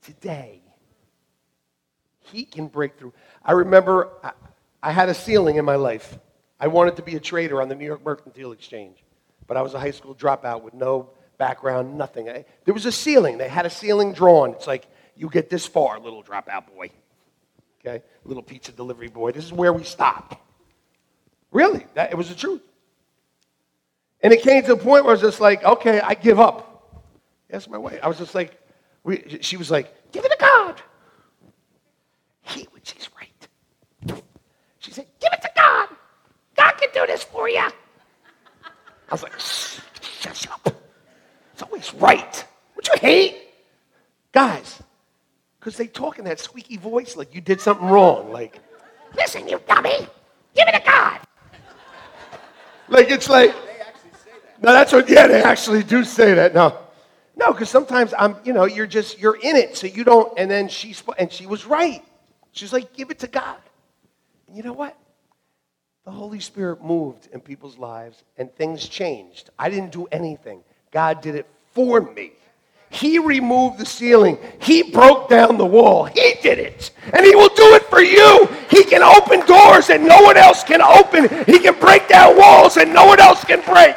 Today, 0.02 0.62
he 2.20 2.44
can 2.44 2.66
break 2.68 2.98
through. 2.98 3.12
I 3.44 3.52
remember 3.52 4.10
I, 4.22 4.32
I 4.82 4.92
had 4.92 5.08
a 5.08 5.14
ceiling 5.14 5.56
in 5.56 5.64
my 5.64 5.76
life. 5.76 6.18
I 6.60 6.68
wanted 6.68 6.96
to 6.96 7.02
be 7.02 7.16
a 7.16 7.20
trader 7.20 7.60
on 7.60 7.68
the 7.68 7.74
New 7.74 7.86
York 7.86 8.04
Mercantile 8.04 8.52
Exchange, 8.52 9.02
but 9.46 9.56
I 9.56 9.62
was 9.62 9.74
a 9.74 9.80
high 9.80 9.90
school 9.90 10.14
dropout 10.14 10.62
with 10.62 10.74
no 10.74 11.10
background, 11.38 11.96
nothing. 11.96 12.28
I, 12.28 12.44
there 12.64 12.74
was 12.74 12.86
a 12.86 12.92
ceiling. 12.92 13.38
They 13.38 13.48
had 13.48 13.66
a 13.66 13.70
ceiling 13.70 14.12
drawn. 14.12 14.52
It's 14.52 14.66
like, 14.66 14.86
you 15.16 15.28
get 15.28 15.50
this 15.50 15.66
far, 15.66 15.98
little 16.00 16.22
dropout 16.22 16.74
boy. 16.74 16.90
Okay? 17.84 18.02
Little 18.24 18.42
pizza 18.42 18.72
delivery 18.72 19.08
boy. 19.08 19.32
This 19.32 19.44
is 19.44 19.52
where 19.52 19.72
we 19.72 19.84
stop. 19.84 20.40
Really, 21.50 21.86
that, 21.94 22.10
it 22.10 22.16
was 22.16 22.28
the 22.28 22.34
truth. 22.34 22.62
And 24.22 24.32
it 24.32 24.42
came 24.42 24.62
to 24.64 24.72
a 24.72 24.76
point 24.76 25.04
where 25.04 25.10
I 25.10 25.14
was 25.14 25.20
just 25.20 25.40
like, 25.40 25.62
okay, 25.64 26.00
I 26.00 26.14
give 26.14 26.40
up. 26.40 27.04
That's 27.48 27.68
my 27.68 27.78
way. 27.78 28.00
I 28.00 28.08
was 28.08 28.18
just 28.18 28.34
like, 28.34 28.58
we, 29.04 29.38
she 29.42 29.56
was 29.56 29.70
like, 29.70 30.12
give 30.12 30.24
it 30.24 30.30
to 30.30 30.36
God. 30.40 30.80
He, 32.40 32.66
she's 32.82 33.08
right. 33.16 34.18
She 34.78 34.90
said, 34.90 35.06
give 35.20 35.30
it 35.32 35.42
to 35.42 35.50
God. 35.54 35.88
God 36.56 36.72
can 36.72 36.88
do 36.94 37.06
this 37.06 37.22
for 37.22 37.48
you. 37.48 37.58
I 37.58 37.70
was 39.10 39.22
like, 39.22 39.38
shut 39.38 40.46
up. 40.50 40.74
It's 41.52 41.62
always 41.62 41.92
right. 41.94 42.44
Would 42.76 42.88
you 42.88 42.98
hate? 43.00 43.36
Guys, 44.32 44.82
because 45.64 45.78
they 45.78 45.86
talk 45.86 46.18
in 46.18 46.26
that 46.26 46.38
squeaky 46.38 46.76
voice 46.76 47.16
like 47.16 47.34
you 47.34 47.40
did 47.40 47.58
something 47.58 47.88
wrong. 47.88 48.30
Like, 48.30 48.60
listen, 49.16 49.48
you 49.48 49.58
dummy, 49.66 49.96
give 50.54 50.68
it 50.68 50.72
to 50.72 50.82
God. 50.84 51.20
like, 52.90 53.10
it's 53.10 53.30
like, 53.30 53.54
no, 54.60 54.72
that's 54.74 54.92
what, 54.92 55.08
yeah, 55.08 55.26
they 55.26 55.42
actually 55.42 55.82
do 55.82 56.04
say 56.04 56.34
that. 56.34 56.54
No, 56.54 56.76
no, 57.34 57.50
because 57.50 57.70
sometimes 57.70 58.12
I'm, 58.18 58.36
you 58.44 58.52
know, 58.52 58.66
you're 58.66 58.86
just, 58.86 59.18
you're 59.18 59.36
in 59.36 59.56
it, 59.56 59.74
so 59.74 59.86
you 59.86 60.04
don't, 60.04 60.38
and 60.38 60.50
then 60.50 60.68
she, 60.68 60.94
and 61.16 61.32
she 61.32 61.46
was 61.46 61.64
right. 61.64 62.04
She's 62.52 62.72
like, 62.72 62.92
give 62.92 63.10
it 63.10 63.20
to 63.20 63.26
God. 63.26 63.56
And 64.48 64.58
you 64.58 64.62
know 64.62 64.74
what? 64.74 64.98
The 66.04 66.10
Holy 66.10 66.40
Spirit 66.40 66.84
moved 66.84 67.30
in 67.32 67.40
people's 67.40 67.78
lives 67.78 68.22
and 68.36 68.54
things 68.54 68.86
changed. 68.86 69.48
I 69.58 69.70
didn't 69.70 69.92
do 69.92 70.08
anything. 70.12 70.62
God 70.90 71.22
did 71.22 71.34
it 71.34 71.46
for 71.72 72.02
me. 72.02 72.32
He 72.94 73.18
removed 73.18 73.78
the 73.78 73.86
ceiling. 73.86 74.38
He 74.60 74.84
broke 74.84 75.28
down 75.28 75.58
the 75.58 75.66
wall. 75.66 76.04
He 76.04 76.34
did 76.40 76.60
it. 76.60 76.92
And 77.12 77.26
He 77.26 77.34
will 77.34 77.48
do 77.48 77.74
it 77.74 77.82
for 77.86 78.00
you. 78.00 78.48
He 78.70 78.84
can 78.84 79.02
open 79.02 79.40
doors 79.46 79.88
that 79.88 80.00
no 80.00 80.22
one 80.22 80.36
else 80.36 80.62
can 80.62 80.80
open. 80.80 81.28
He 81.44 81.58
can 81.58 81.78
break 81.80 82.06
down 82.06 82.36
walls 82.38 82.76
that 82.76 82.86
no 82.86 83.04
one 83.04 83.18
else 83.18 83.42
can 83.42 83.60
break. 83.62 83.96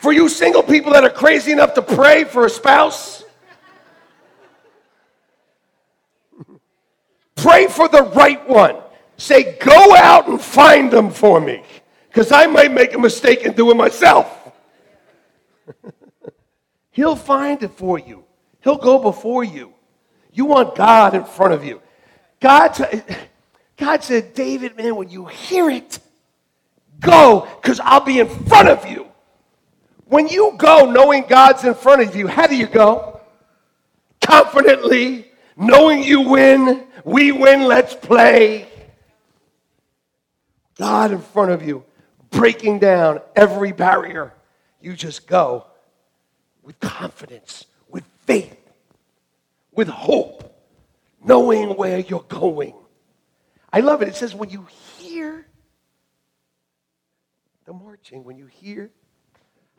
For 0.00 0.12
you 0.12 0.28
single 0.28 0.62
people 0.62 0.92
that 0.92 1.04
are 1.04 1.10
crazy 1.10 1.52
enough 1.52 1.72
to 1.74 1.82
pray 1.82 2.24
for 2.24 2.44
a 2.44 2.50
spouse, 2.50 3.24
pray 7.34 7.66
for 7.66 7.88
the 7.88 8.02
right 8.02 8.46
one. 8.46 8.76
Say, 9.16 9.56
go 9.58 9.96
out 9.96 10.28
and 10.28 10.40
find 10.40 10.90
them 10.90 11.10
for 11.10 11.40
me, 11.40 11.62
because 12.08 12.30
I 12.30 12.46
might 12.46 12.72
make 12.72 12.92
a 12.94 12.98
mistake 12.98 13.44
and 13.46 13.54
do 13.54 13.70
it 13.70 13.74
myself. 13.74 14.36
He'll 16.90 17.16
find 17.16 17.62
it 17.62 17.72
for 17.72 17.98
you. 17.98 18.24
He'll 18.62 18.76
go 18.76 18.98
before 18.98 19.44
you. 19.44 19.72
You 20.32 20.44
want 20.44 20.74
God 20.74 21.14
in 21.14 21.24
front 21.24 21.54
of 21.54 21.64
you. 21.64 21.80
God, 22.40 22.76
God 23.76 24.02
said, 24.02 24.34
David, 24.34 24.76
man, 24.76 24.96
when 24.96 25.08
you 25.08 25.26
hear 25.26 25.70
it, 25.70 25.98
go, 26.98 27.48
because 27.60 27.80
I'll 27.80 28.04
be 28.04 28.20
in 28.20 28.28
front 28.28 28.68
of 28.68 28.88
you. 28.88 29.06
When 30.06 30.28
you 30.28 30.54
go 30.56 30.90
knowing 30.90 31.24
God's 31.28 31.64
in 31.64 31.74
front 31.74 32.02
of 32.02 32.16
you, 32.16 32.26
how 32.26 32.46
do 32.46 32.56
you 32.56 32.66
go? 32.66 33.20
Confidently, 34.20 35.30
knowing 35.56 36.02
you 36.02 36.22
win, 36.22 36.86
we 37.04 37.32
win, 37.32 37.62
let's 37.62 37.94
play. 37.94 38.68
God 40.76 41.12
in 41.12 41.20
front 41.20 41.52
of 41.52 41.66
you, 41.66 41.84
breaking 42.30 42.80
down 42.80 43.20
every 43.36 43.72
barrier. 43.72 44.32
You 44.80 44.94
just 44.94 45.26
go 45.26 45.66
with 46.70 46.78
confidence, 46.78 47.66
with 47.88 48.04
faith, 48.26 48.56
with 49.72 49.88
hope, 49.88 50.56
knowing 51.24 51.70
where 51.70 51.98
you're 51.98 52.24
going. 52.28 52.74
I 53.72 53.80
love 53.80 54.02
it. 54.02 54.08
It 54.08 54.14
says, 54.14 54.36
when 54.36 54.50
you 54.50 54.68
hear 54.98 55.48
the 57.64 57.72
marching, 57.72 58.22
when 58.22 58.36
you 58.36 58.46
hear, 58.46 58.88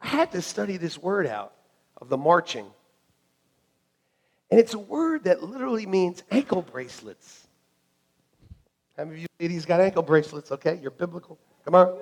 I 0.02 0.08
had 0.08 0.34
to 0.34 0.42
study 0.42 0.76
this 0.76 0.98
word 0.98 1.28
out 1.28 1.54
of 1.96 2.10
the 2.10 2.18
marching. 2.18 2.66
And 4.50 4.60
it's 4.60 4.74
a 4.74 4.80
word 4.80 5.24
that 5.24 5.42
literally 5.42 5.86
means 5.86 6.24
ankle 6.30 6.62
bracelets. 6.62 7.48
How 8.98 9.06
many 9.06 9.16
of 9.16 9.22
you 9.22 9.28
ladies 9.40 9.66
got 9.66 9.80
ankle 9.80 10.04
bracelets? 10.04 10.52
Okay, 10.52 10.78
you're 10.82 10.92
biblical. 10.92 11.40
Come 11.64 11.76
on. 11.76 11.98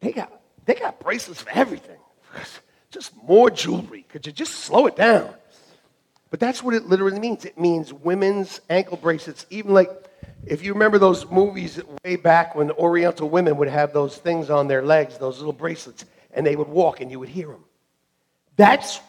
They 0.00 0.74
got 0.74 0.98
for 1.24 1.50
everything. 1.50 1.98
Just 2.90 3.12
more 3.22 3.50
jewelry. 3.50 4.06
Could 4.08 4.26
you 4.26 4.32
just 4.32 4.54
slow 4.54 4.86
it 4.86 4.96
down? 4.96 5.34
But 6.30 6.40
that's 6.40 6.62
what 6.62 6.74
it 6.74 6.86
literally 6.86 7.18
means. 7.20 7.44
It 7.44 7.58
means 7.58 7.92
women's 7.92 8.60
ankle 8.70 8.96
bracelets. 8.96 9.44
Even 9.50 9.74
like, 9.74 9.90
if 10.46 10.64
you 10.64 10.72
remember 10.72 10.98
those 10.98 11.28
movies 11.30 11.80
way 12.04 12.16
back 12.16 12.54
when 12.54 12.68
the 12.68 12.76
Oriental 12.76 13.28
women 13.28 13.56
would 13.58 13.68
have 13.68 13.92
those 13.92 14.16
things 14.16 14.50
on 14.50 14.68
their 14.68 14.82
legs, 14.82 15.18
those 15.18 15.38
little 15.38 15.52
bracelets, 15.52 16.04
and 16.32 16.46
they 16.46 16.56
would 16.56 16.68
walk 16.68 17.00
and 17.00 17.10
you 17.10 17.18
would 17.18 17.28
hear 17.28 17.48
them. 17.48 17.64
That's 18.56 19.00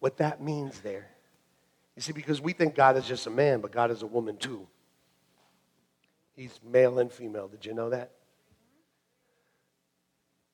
what 0.00 0.18
that 0.18 0.42
means 0.42 0.80
there. 0.80 1.08
You 1.96 2.02
see, 2.02 2.12
because 2.12 2.40
we 2.40 2.52
think 2.52 2.74
God 2.74 2.96
is 2.96 3.06
just 3.06 3.26
a 3.26 3.30
man, 3.30 3.60
but 3.60 3.72
God 3.72 3.90
is 3.90 4.02
a 4.02 4.06
woman 4.06 4.36
too. 4.36 4.66
He's 6.36 6.58
male 6.62 6.98
and 7.00 7.10
female. 7.10 7.48
Did 7.48 7.66
you 7.66 7.74
know 7.74 7.90
that? 7.90 8.12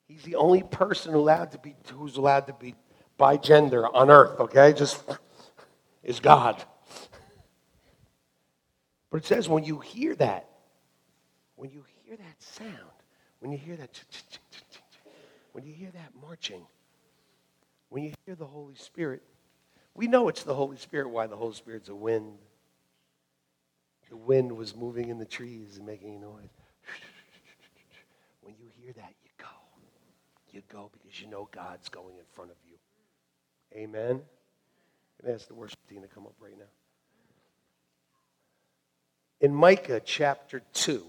He's 0.07 0.23
the 0.23 0.35
only 0.35 0.63
person 0.63 1.13
allowed 1.13 1.51
to 1.51 1.57
be 1.57 1.75
who's 1.93 2.17
allowed 2.17 2.47
to 2.47 2.53
be 2.53 2.75
by 3.17 3.37
gender 3.37 3.87
on 3.87 4.09
earth, 4.09 4.39
okay? 4.39 4.73
Just 4.73 5.03
is 6.03 6.19
God. 6.19 6.63
But 9.09 9.17
it 9.17 9.25
says 9.25 9.49
when 9.49 9.63
you 9.63 9.79
hear 9.79 10.15
that, 10.15 10.47
when 11.55 11.71
you 11.71 11.83
hear 12.03 12.17
that 12.17 12.43
sound, 12.43 12.91
when 13.39 13.51
you 13.51 13.57
hear 13.57 13.75
that 13.77 13.99
when 15.53 15.65
you 15.65 15.73
hear 15.73 15.89
that 15.91 16.11
marching, 16.21 16.65
when 17.89 18.03
you 18.03 18.13
hear 18.25 18.35
the 18.35 18.45
Holy 18.45 18.75
Spirit, 18.75 19.23
we 19.93 20.07
know 20.07 20.27
it's 20.27 20.43
the 20.43 20.53
Holy 20.53 20.77
Spirit 20.77 21.09
why 21.09 21.27
the 21.27 21.37
Holy 21.37 21.53
Spirit's 21.53 21.89
a 21.89 21.95
wind. 21.95 22.37
The 24.09 24.17
wind 24.17 24.51
was 24.51 24.75
moving 24.75 25.09
in 25.09 25.17
the 25.17 25.25
trees 25.25 25.77
and 25.77 25.85
making 25.85 26.15
a 26.15 26.19
noise. 26.19 26.49
When 28.41 28.53
you 28.59 28.67
hear 28.79 28.93
that, 28.93 29.13
you 30.55 30.61
go 30.71 30.89
because 30.91 31.21
you 31.21 31.27
know 31.27 31.47
God's 31.51 31.89
going 31.89 32.17
in 32.17 32.23
front 32.33 32.51
of 32.51 32.57
you. 32.67 32.77
Amen. 33.77 34.21
And 35.21 35.33
ask 35.33 35.47
the 35.47 35.53
worship 35.53 35.79
team 35.87 36.01
to 36.01 36.07
come 36.07 36.25
up 36.25 36.35
right 36.39 36.57
now. 36.57 36.65
In 39.41 39.53
Micah 39.53 40.01
chapter 40.03 40.61
2, 40.73 41.05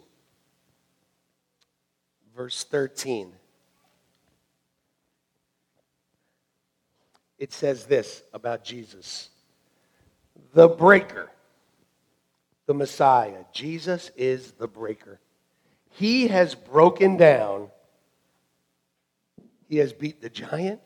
verse 2.36 2.64
13, 2.64 3.32
it 7.38 7.52
says 7.52 7.84
this 7.86 8.22
about 8.32 8.64
Jesus 8.64 9.30
the 10.52 10.68
breaker, 10.68 11.30
the 12.66 12.74
Messiah. 12.74 13.44
Jesus 13.52 14.10
is 14.16 14.52
the 14.52 14.68
breaker. 14.68 15.20
He 15.90 16.28
has 16.28 16.54
broken 16.54 17.16
down, 17.16 17.70
he 19.68 19.78
has 19.78 19.92
beat 19.92 20.20
the 20.20 20.30
giant, 20.30 20.80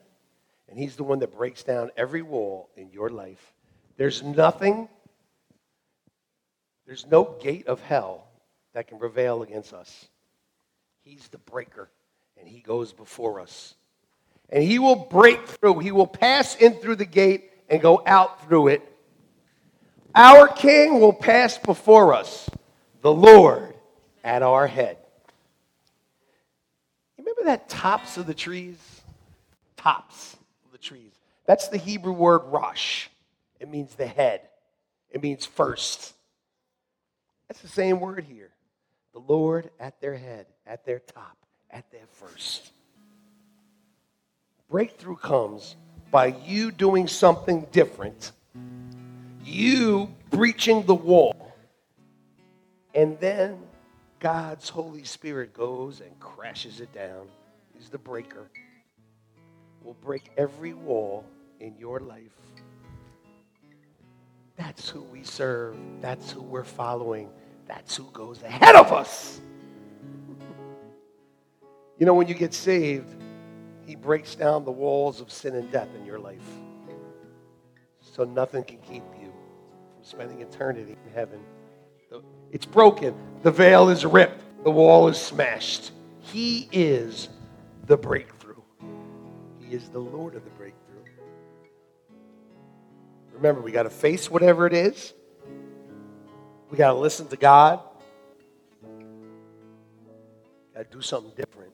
and 0.68 0.78
he's 0.78 0.96
the 0.96 1.04
one 1.04 1.18
that 1.20 1.36
breaks 1.36 1.62
down 1.62 1.90
every 1.96 2.22
wall 2.22 2.70
in 2.76 2.90
your 2.90 3.10
life. 3.10 3.54
There's 3.96 4.22
nothing, 4.22 4.88
there's 6.86 7.06
no 7.06 7.36
gate 7.40 7.66
of 7.66 7.80
hell 7.82 8.26
that 8.72 8.88
can 8.88 8.98
prevail 8.98 9.42
against 9.42 9.74
us. 9.74 10.08
He's 11.02 11.28
the 11.28 11.38
breaker, 11.38 11.90
and 12.38 12.48
he 12.48 12.60
goes 12.60 12.92
before 12.92 13.40
us. 13.40 13.74
And 14.48 14.62
he 14.62 14.78
will 14.78 14.96
break 14.96 15.46
through, 15.46 15.80
he 15.80 15.92
will 15.92 16.06
pass 16.06 16.56
in 16.56 16.74
through 16.74 16.96
the 16.96 17.04
gate 17.04 17.50
and 17.68 17.80
go 17.80 18.02
out 18.06 18.46
through 18.46 18.68
it. 18.68 18.82
Our 20.14 20.48
king 20.48 20.98
will 21.00 21.12
pass 21.12 21.56
before 21.58 22.14
us, 22.14 22.48
the 23.00 23.12
Lord 23.12 23.74
at 24.24 24.42
our 24.42 24.66
head. 24.66 24.98
Remember 27.40 27.58
that 27.58 27.68
tops 27.70 28.18
of 28.18 28.26
the 28.26 28.34
trees? 28.34 28.76
Tops 29.76 30.36
of 30.64 30.72
the 30.72 30.78
trees. 30.78 31.12
That's 31.46 31.68
the 31.68 31.78
Hebrew 31.78 32.12
word 32.12 32.42
rosh. 32.46 33.08
It 33.58 33.70
means 33.70 33.94
the 33.94 34.06
head, 34.06 34.42
it 35.10 35.22
means 35.22 35.46
first. 35.46 36.14
That's 37.48 37.60
the 37.60 37.68
same 37.68 37.98
word 38.00 38.24
here. 38.24 38.50
The 39.12 39.20
Lord 39.20 39.70
at 39.80 40.00
their 40.00 40.16
head, 40.16 40.46
at 40.66 40.84
their 40.84 40.98
top, 40.98 41.36
at 41.70 41.90
their 41.90 42.06
first. 42.12 42.70
Breakthrough 44.70 45.16
comes 45.16 45.76
by 46.10 46.26
you 46.46 46.70
doing 46.70 47.08
something 47.08 47.66
different, 47.72 48.32
you 49.44 50.14
breaching 50.30 50.84
the 50.84 50.94
wall, 50.94 51.54
and 52.94 53.18
then 53.18 53.58
God's 54.20 54.68
Holy 54.68 55.02
Spirit 55.04 55.54
goes 55.54 56.00
and 56.00 56.18
crashes 56.20 56.80
it 56.80 56.92
down. 56.92 57.26
He's 57.74 57.88
the 57.88 57.98
breaker. 57.98 58.50
Will 59.82 59.94
break 59.94 60.30
every 60.36 60.74
wall 60.74 61.24
in 61.58 61.74
your 61.78 62.00
life. 62.00 62.36
That's 64.56 64.90
who 64.90 65.00
we 65.00 65.22
serve. 65.22 65.74
That's 66.02 66.30
who 66.30 66.42
we're 66.42 66.64
following. 66.64 67.30
That's 67.66 67.96
who 67.96 68.04
goes 68.12 68.42
ahead 68.42 68.76
of 68.76 68.92
us. 68.92 69.40
You 71.98 72.04
know, 72.04 72.12
when 72.12 72.28
you 72.28 72.34
get 72.34 72.52
saved, 72.52 73.14
He 73.86 73.94
breaks 73.94 74.34
down 74.34 74.66
the 74.66 74.70
walls 74.70 75.22
of 75.22 75.32
sin 75.32 75.54
and 75.54 75.70
death 75.72 75.88
in 75.98 76.04
your 76.04 76.18
life. 76.18 76.46
So 78.02 78.24
nothing 78.24 78.64
can 78.64 78.78
keep 78.78 79.04
you 79.18 79.32
from 79.94 80.02
spending 80.02 80.42
eternity 80.42 80.96
in 81.06 81.12
heaven. 81.14 81.40
It's 82.52 82.66
broken. 82.66 83.14
The 83.42 83.50
veil 83.50 83.88
is 83.88 84.04
ripped. 84.04 84.42
The 84.64 84.70
wall 84.70 85.08
is 85.08 85.16
smashed. 85.16 85.92
He 86.20 86.68
is 86.72 87.28
the 87.86 87.96
breakthrough. 87.96 88.60
He 89.60 89.74
is 89.74 89.88
the 89.88 89.98
Lord 89.98 90.34
of 90.34 90.44
the 90.44 90.50
breakthrough. 90.50 90.80
Remember, 93.32 93.60
we 93.62 93.72
got 93.72 93.84
to 93.84 93.90
face 93.90 94.30
whatever 94.30 94.66
it 94.66 94.74
is. 94.74 95.14
We 96.70 96.76
got 96.76 96.92
to 96.92 96.98
listen 96.98 97.26
to 97.28 97.36
God. 97.36 97.80
Got 100.74 100.90
to 100.90 100.96
do 100.96 101.00
something 101.00 101.32
different. 101.36 101.72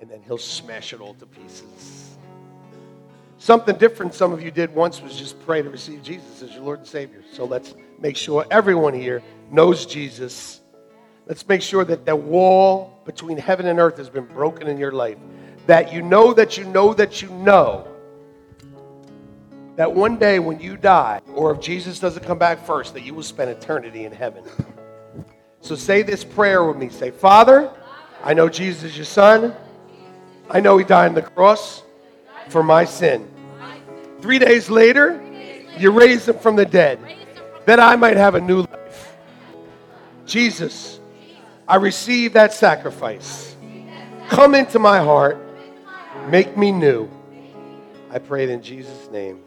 And 0.00 0.10
then 0.10 0.20
He'll 0.22 0.36
smash 0.36 0.92
it 0.92 1.00
all 1.00 1.14
to 1.14 1.26
pieces. 1.26 2.16
Something 3.38 3.76
different 3.76 4.14
some 4.14 4.32
of 4.32 4.42
you 4.42 4.50
did 4.50 4.72
once 4.72 5.00
was 5.00 5.16
just 5.16 5.40
pray 5.44 5.62
to 5.62 5.70
receive 5.70 6.02
Jesus 6.02 6.42
as 6.42 6.52
your 6.52 6.62
Lord 6.62 6.80
and 6.80 6.88
Savior. 6.88 7.22
So 7.32 7.44
let's 7.44 7.74
make 8.02 8.16
sure 8.16 8.44
everyone 8.50 8.92
here 8.92 9.22
knows 9.50 9.86
Jesus. 9.86 10.60
Let's 11.26 11.46
make 11.46 11.62
sure 11.62 11.84
that 11.84 12.04
the 12.04 12.16
wall 12.16 13.00
between 13.06 13.38
heaven 13.38 13.66
and 13.66 13.78
earth 13.78 13.96
has 13.96 14.10
been 14.10 14.26
broken 14.26 14.66
in 14.66 14.76
your 14.76 14.90
life. 14.90 15.16
That 15.66 15.92
you 15.92 16.02
know 16.02 16.34
that 16.34 16.58
you 16.58 16.64
know 16.64 16.92
that 16.94 17.22
you 17.22 17.28
know 17.30 17.86
that 19.76 19.90
one 19.90 20.18
day 20.18 20.40
when 20.40 20.58
you 20.58 20.76
die, 20.76 21.20
or 21.34 21.52
if 21.52 21.60
Jesus 21.60 22.00
doesn't 22.00 22.24
come 22.24 22.38
back 22.38 22.66
first, 22.66 22.92
that 22.94 23.04
you 23.04 23.14
will 23.14 23.22
spend 23.22 23.50
eternity 23.50 24.04
in 24.04 24.12
heaven. 24.12 24.44
So 25.60 25.76
say 25.76 26.02
this 26.02 26.24
prayer 26.24 26.64
with 26.64 26.76
me. 26.76 26.88
Say, 26.88 27.12
Father, 27.12 27.70
I 28.24 28.34
know 28.34 28.48
Jesus 28.48 28.82
is 28.82 28.96
your 28.96 29.06
son. 29.06 29.54
I 30.50 30.58
know 30.58 30.76
he 30.76 30.84
died 30.84 31.10
on 31.10 31.14
the 31.14 31.22
cross 31.22 31.84
for 32.48 32.64
my 32.64 32.84
sin. 32.84 33.30
Three 34.20 34.40
days 34.40 34.68
later, 34.68 35.22
you 35.78 35.92
raised 35.92 36.28
him 36.28 36.38
from 36.38 36.56
the 36.56 36.66
dead 36.66 36.98
that 37.66 37.80
I 37.80 37.96
might 37.96 38.16
have 38.16 38.34
a 38.34 38.40
new 38.40 38.62
life. 38.62 39.16
Jesus, 40.26 41.00
I 41.66 41.76
receive 41.76 42.32
that 42.34 42.52
sacrifice. 42.52 43.56
Come 44.28 44.54
into 44.54 44.78
my 44.78 44.98
heart, 44.98 45.38
make 46.28 46.56
me 46.56 46.72
new. 46.72 47.08
I 48.10 48.18
pray 48.18 48.44
it 48.44 48.50
in 48.50 48.62
Jesus' 48.62 49.10
name. 49.10 49.42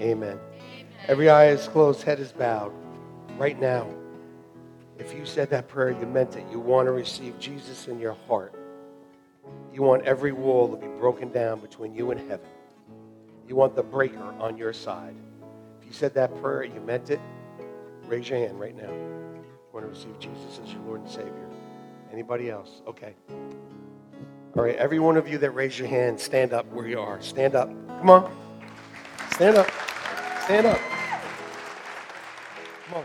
Amen. 0.00 0.38
Every 1.08 1.28
eye 1.28 1.48
is 1.48 1.66
closed, 1.68 2.02
head 2.02 2.20
is 2.20 2.32
bowed. 2.32 2.72
Right 3.38 3.58
now, 3.60 3.86
if 4.98 5.14
you 5.14 5.24
said 5.24 5.50
that 5.50 5.68
prayer, 5.68 5.90
you 5.90 6.06
meant 6.06 6.36
it. 6.36 6.44
You 6.50 6.60
want 6.60 6.86
to 6.86 6.92
receive 6.92 7.38
Jesus 7.38 7.88
in 7.88 7.98
your 7.98 8.12
heart. 8.28 8.54
You 9.72 9.82
want 9.82 10.04
every 10.04 10.32
wall 10.32 10.68
to 10.68 10.76
be 10.76 10.86
broken 10.98 11.32
down 11.32 11.60
between 11.60 11.94
you 11.94 12.10
and 12.10 12.20
heaven. 12.20 12.46
You 13.48 13.56
want 13.56 13.74
the 13.74 13.82
breaker 13.82 14.22
on 14.38 14.56
your 14.56 14.72
side 14.72 15.14
you 15.90 15.96
said 15.96 16.14
that 16.14 16.40
prayer, 16.40 16.62
you 16.62 16.80
meant 16.80 17.10
it, 17.10 17.20
raise 18.06 18.28
your 18.28 18.38
hand 18.38 18.60
right 18.60 18.76
now. 18.76 18.92
You 18.92 19.44
want 19.72 19.84
to 19.84 19.90
receive 19.90 20.16
Jesus 20.20 20.60
as 20.62 20.72
your 20.72 20.82
Lord 20.82 21.00
and 21.00 21.10
Savior. 21.10 21.50
Anybody 22.12 22.48
else? 22.48 22.82
Okay. 22.86 23.16
All 24.56 24.62
right, 24.62 24.76
every 24.76 25.00
one 25.00 25.16
of 25.16 25.26
you 25.26 25.36
that 25.38 25.50
raised 25.50 25.80
your 25.80 25.88
hand, 25.88 26.20
stand 26.20 26.52
up 26.52 26.64
where 26.66 26.86
you 26.86 27.00
are. 27.00 27.20
Stand 27.20 27.56
up. 27.56 27.68
Come 27.88 28.10
on. 28.10 28.36
Stand 29.32 29.56
up. 29.56 29.68
Stand 30.44 30.66
up. 30.66 30.78
Come 32.86 32.98
on. 32.98 33.04